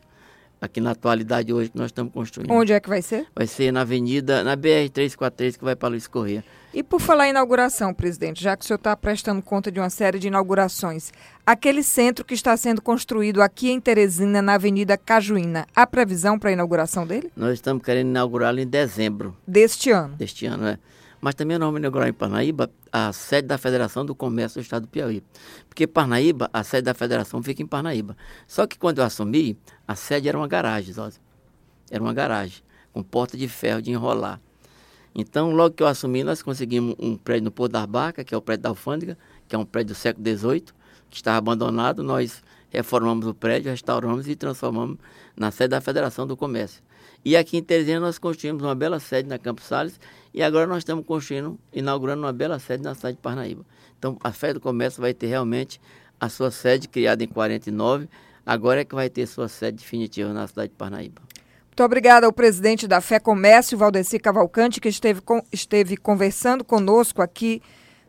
aqui 0.60 0.79
na 0.79 0.91
atualidade 0.91 1.51
hoje 1.51 1.71
que 1.71 1.77
nós 1.77 1.88
estamos 1.88 2.13
construindo. 2.13 2.51
Onde 2.51 2.71
é 2.71 2.79
que 2.79 2.88
vai 2.88 3.01
ser? 3.01 3.25
Vai 3.36 3.48
ser 3.48 3.71
na 3.71 3.81
Avenida, 3.81 4.43
na 4.43 4.55
BR-343, 4.55 5.57
que 5.57 5.63
vai 5.63 5.75
para 5.75 5.89
Luiz 5.89 6.05
Corrêa. 6.05 6.43
E 6.74 6.83
por 6.83 7.01
falar 7.01 7.27
em 7.27 7.31
inauguração, 7.31 7.93
presidente, 7.93 8.41
já 8.41 8.55
que 8.55 8.63
o 8.63 8.67
senhor 8.67 8.77
está 8.77 8.95
prestando 8.95 9.41
conta 9.41 9.71
de 9.71 9.79
uma 9.79 9.89
série 9.89 10.19
de 10.19 10.27
inaugurações, 10.27 11.12
aquele 11.45 11.81
centro 11.83 12.24
que 12.24 12.33
está 12.33 12.55
sendo 12.55 12.81
construído 12.81 13.41
aqui 13.41 13.71
em 13.71 13.79
Teresina, 13.81 14.41
na 14.41 14.53
Avenida 14.53 14.95
Cajuína, 14.98 15.67
há 15.75 15.86
previsão 15.88 16.38
para 16.39 16.50
a 16.51 16.53
inauguração 16.53 17.05
dele? 17.05 17.31
Nós 17.36 17.53
estamos 17.53 17.83
querendo 17.83 18.07
inaugurá-lo 18.10 18.60
em 18.60 18.67
dezembro 18.67 19.36
Deste 19.45 19.89
ano. 19.89 20.15
deste 20.15 20.45
ano, 20.45 20.63
né? 20.63 20.79
Mas 21.22 21.36
também 21.36 21.58
nós 21.60 21.68
vamos 21.68 21.80
inaugurar 21.80 22.10
em 22.10 22.13
Parnaíba 22.13 22.72
a 22.92 23.13
sede 23.13 23.48
da 23.48 23.58
Federação 23.58 24.04
do 24.04 24.16
Comércio 24.16 24.60
do 24.60 24.63
Estado 24.63 24.82
do 24.84 24.88
Piauí. 24.88 25.24
Porque 25.70 25.86
Parnaíba, 25.86 26.50
a 26.51 26.63
sede 26.63 26.84
da 26.84 26.96
federação 26.96 27.44
fica 27.44 27.62
em 27.62 27.68
Parnaíba. 27.68 28.18
Só 28.48 28.66
que 28.66 28.78
quando 28.78 28.98
eu 28.98 29.06
assumi, 29.06 29.56
a 29.88 29.96
sede 29.96 30.28
era 30.28 30.38
uma 30.38 30.48
garagem, 30.48 30.92
Zózio. 30.92 31.22
Era 31.92 32.01
uma 32.01 32.13
garagem, 32.13 32.63
com 32.92 33.04
porta 33.04 33.38
de 33.38 33.48
ferro 33.48 33.82
de 33.82 33.92
enrolar. 33.92 34.42
Então, 35.13 35.51
logo 35.51 35.75
que 35.75 35.84
eu 35.84 35.88
assumi, 35.88 36.24
nós 36.24 36.42
conseguimos 36.42 36.96
um 36.98 37.16
prédio 37.16 37.46
no 37.46 37.51
Porto 37.51 37.74
da 37.74 37.86
Barca, 37.86 38.24
que 38.24 38.34
é 38.34 38.38
o 38.38 38.42
prédio 38.42 38.63
da 38.63 38.70
Alfândega, 38.70 39.18
que 39.48 39.56
é 39.56 39.60
um 39.60 39.66
prédio 39.66 39.94
do 39.94 39.98
século 39.98 40.25
XVIII, 40.25 40.66
que 41.10 41.18
estava 41.18 41.38
abandonado. 41.38 42.01
Nós 42.01 42.42
reformamos 42.72 43.28
o 43.28 43.34
prédio, 43.34 43.70
restauramos 43.70 44.28
e 44.28 44.36
transformamos 44.36 44.98
na 45.36 45.51
sede 45.51 45.70
da 45.70 45.82
Federação 45.82 46.25
do 46.25 46.36
Comércio. 46.36 46.82
E 47.24 47.38
aqui 47.38 47.58
em 47.58 47.63
Teresina 47.63 48.00
nós 48.00 48.18
construímos 48.18 48.63
uma 48.63 48.74
bela 48.74 49.00
sede 49.00 49.30
na 49.30 49.38
Campos 49.38 49.66
Sales 49.66 50.00
e 50.34 50.42
agora 50.42 50.66
nós 50.66 50.80
estamos 50.80 51.06
construindo, 51.06 51.60
inaugurando 51.72 52.24
uma 52.24 52.34
bela 52.34 52.58
sede 52.58 52.84
na 52.84 52.96
cidade 52.96 53.18
de 53.18 53.22
Parnaíba. 53.22 53.63
Então 54.00 54.18
a 54.24 54.32
Fé 54.32 54.54
do 54.54 54.60
Comércio 54.60 55.01
vai 55.01 55.13
ter 55.13 55.28
realmente 55.28 55.80
a 56.20 56.30
sua 56.30 56.50
sede 56.50 56.88
criada 56.88 57.24
em 57.24 57.28
49, 57.28 58.08
agora 58.46 58.82
é 58.82 58.86
que 58.86 58.96
vai 58.96 59.10
ter 59.10 59.28
sua 59.28 59.48
sede 59.48 59.78
definitiva 59.78 60.34
na 60.34 60.48
cidade 60.48 60.70
de 60.70 60.75
Parnaíba. 60.75 61.22
Muito 61.68 61.84
obrigada 61.84 62.25
ao 62.25 62.34
presidente 62.34 62.88
da 62.88 63.00
Fé 63.01 63.20
Comércio, 63.20 63.78
Valdeci 63.78 64.20
Cavalcante, 64.20 64.82
que 64.82 64.90
esteve, 64.90 65.22
com, 65.22 65.42
esteve 65.51 65.98
conversando 65.98 66.63
conosco 66.63 67.22
aqui 67.22 67.62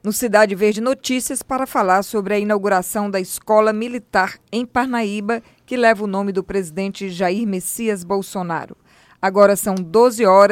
no 0.03 0.12
Cidade 0.12 0.55
Verde 0.55 0.81
Notícias 0.81 1.43
para 1.43 1.67
falar 1.67 2.03
sobre 2.03 2.35
a 2.35 2.38
inauguração 2.38 3.09
da 3.09 3.21
Escola 3.21 3.73
Militar 3.73 4.35
em 4.51 4.67
Parnaíba, 4.67 5.41
que 5.65 5.77
leva 5.77 6.03
o 6.03 6.09
nome 6.09 6.33
do 6.33 6.43
presidente 6.43 7.09
Jair 7.09 7.47
Messias 7.47 8.03
Bolsonaro. 8.03 8.77
Agora 9.21 9.55
são 9.55 9.77
12 9.77 10.27
horas. 10.27 10.33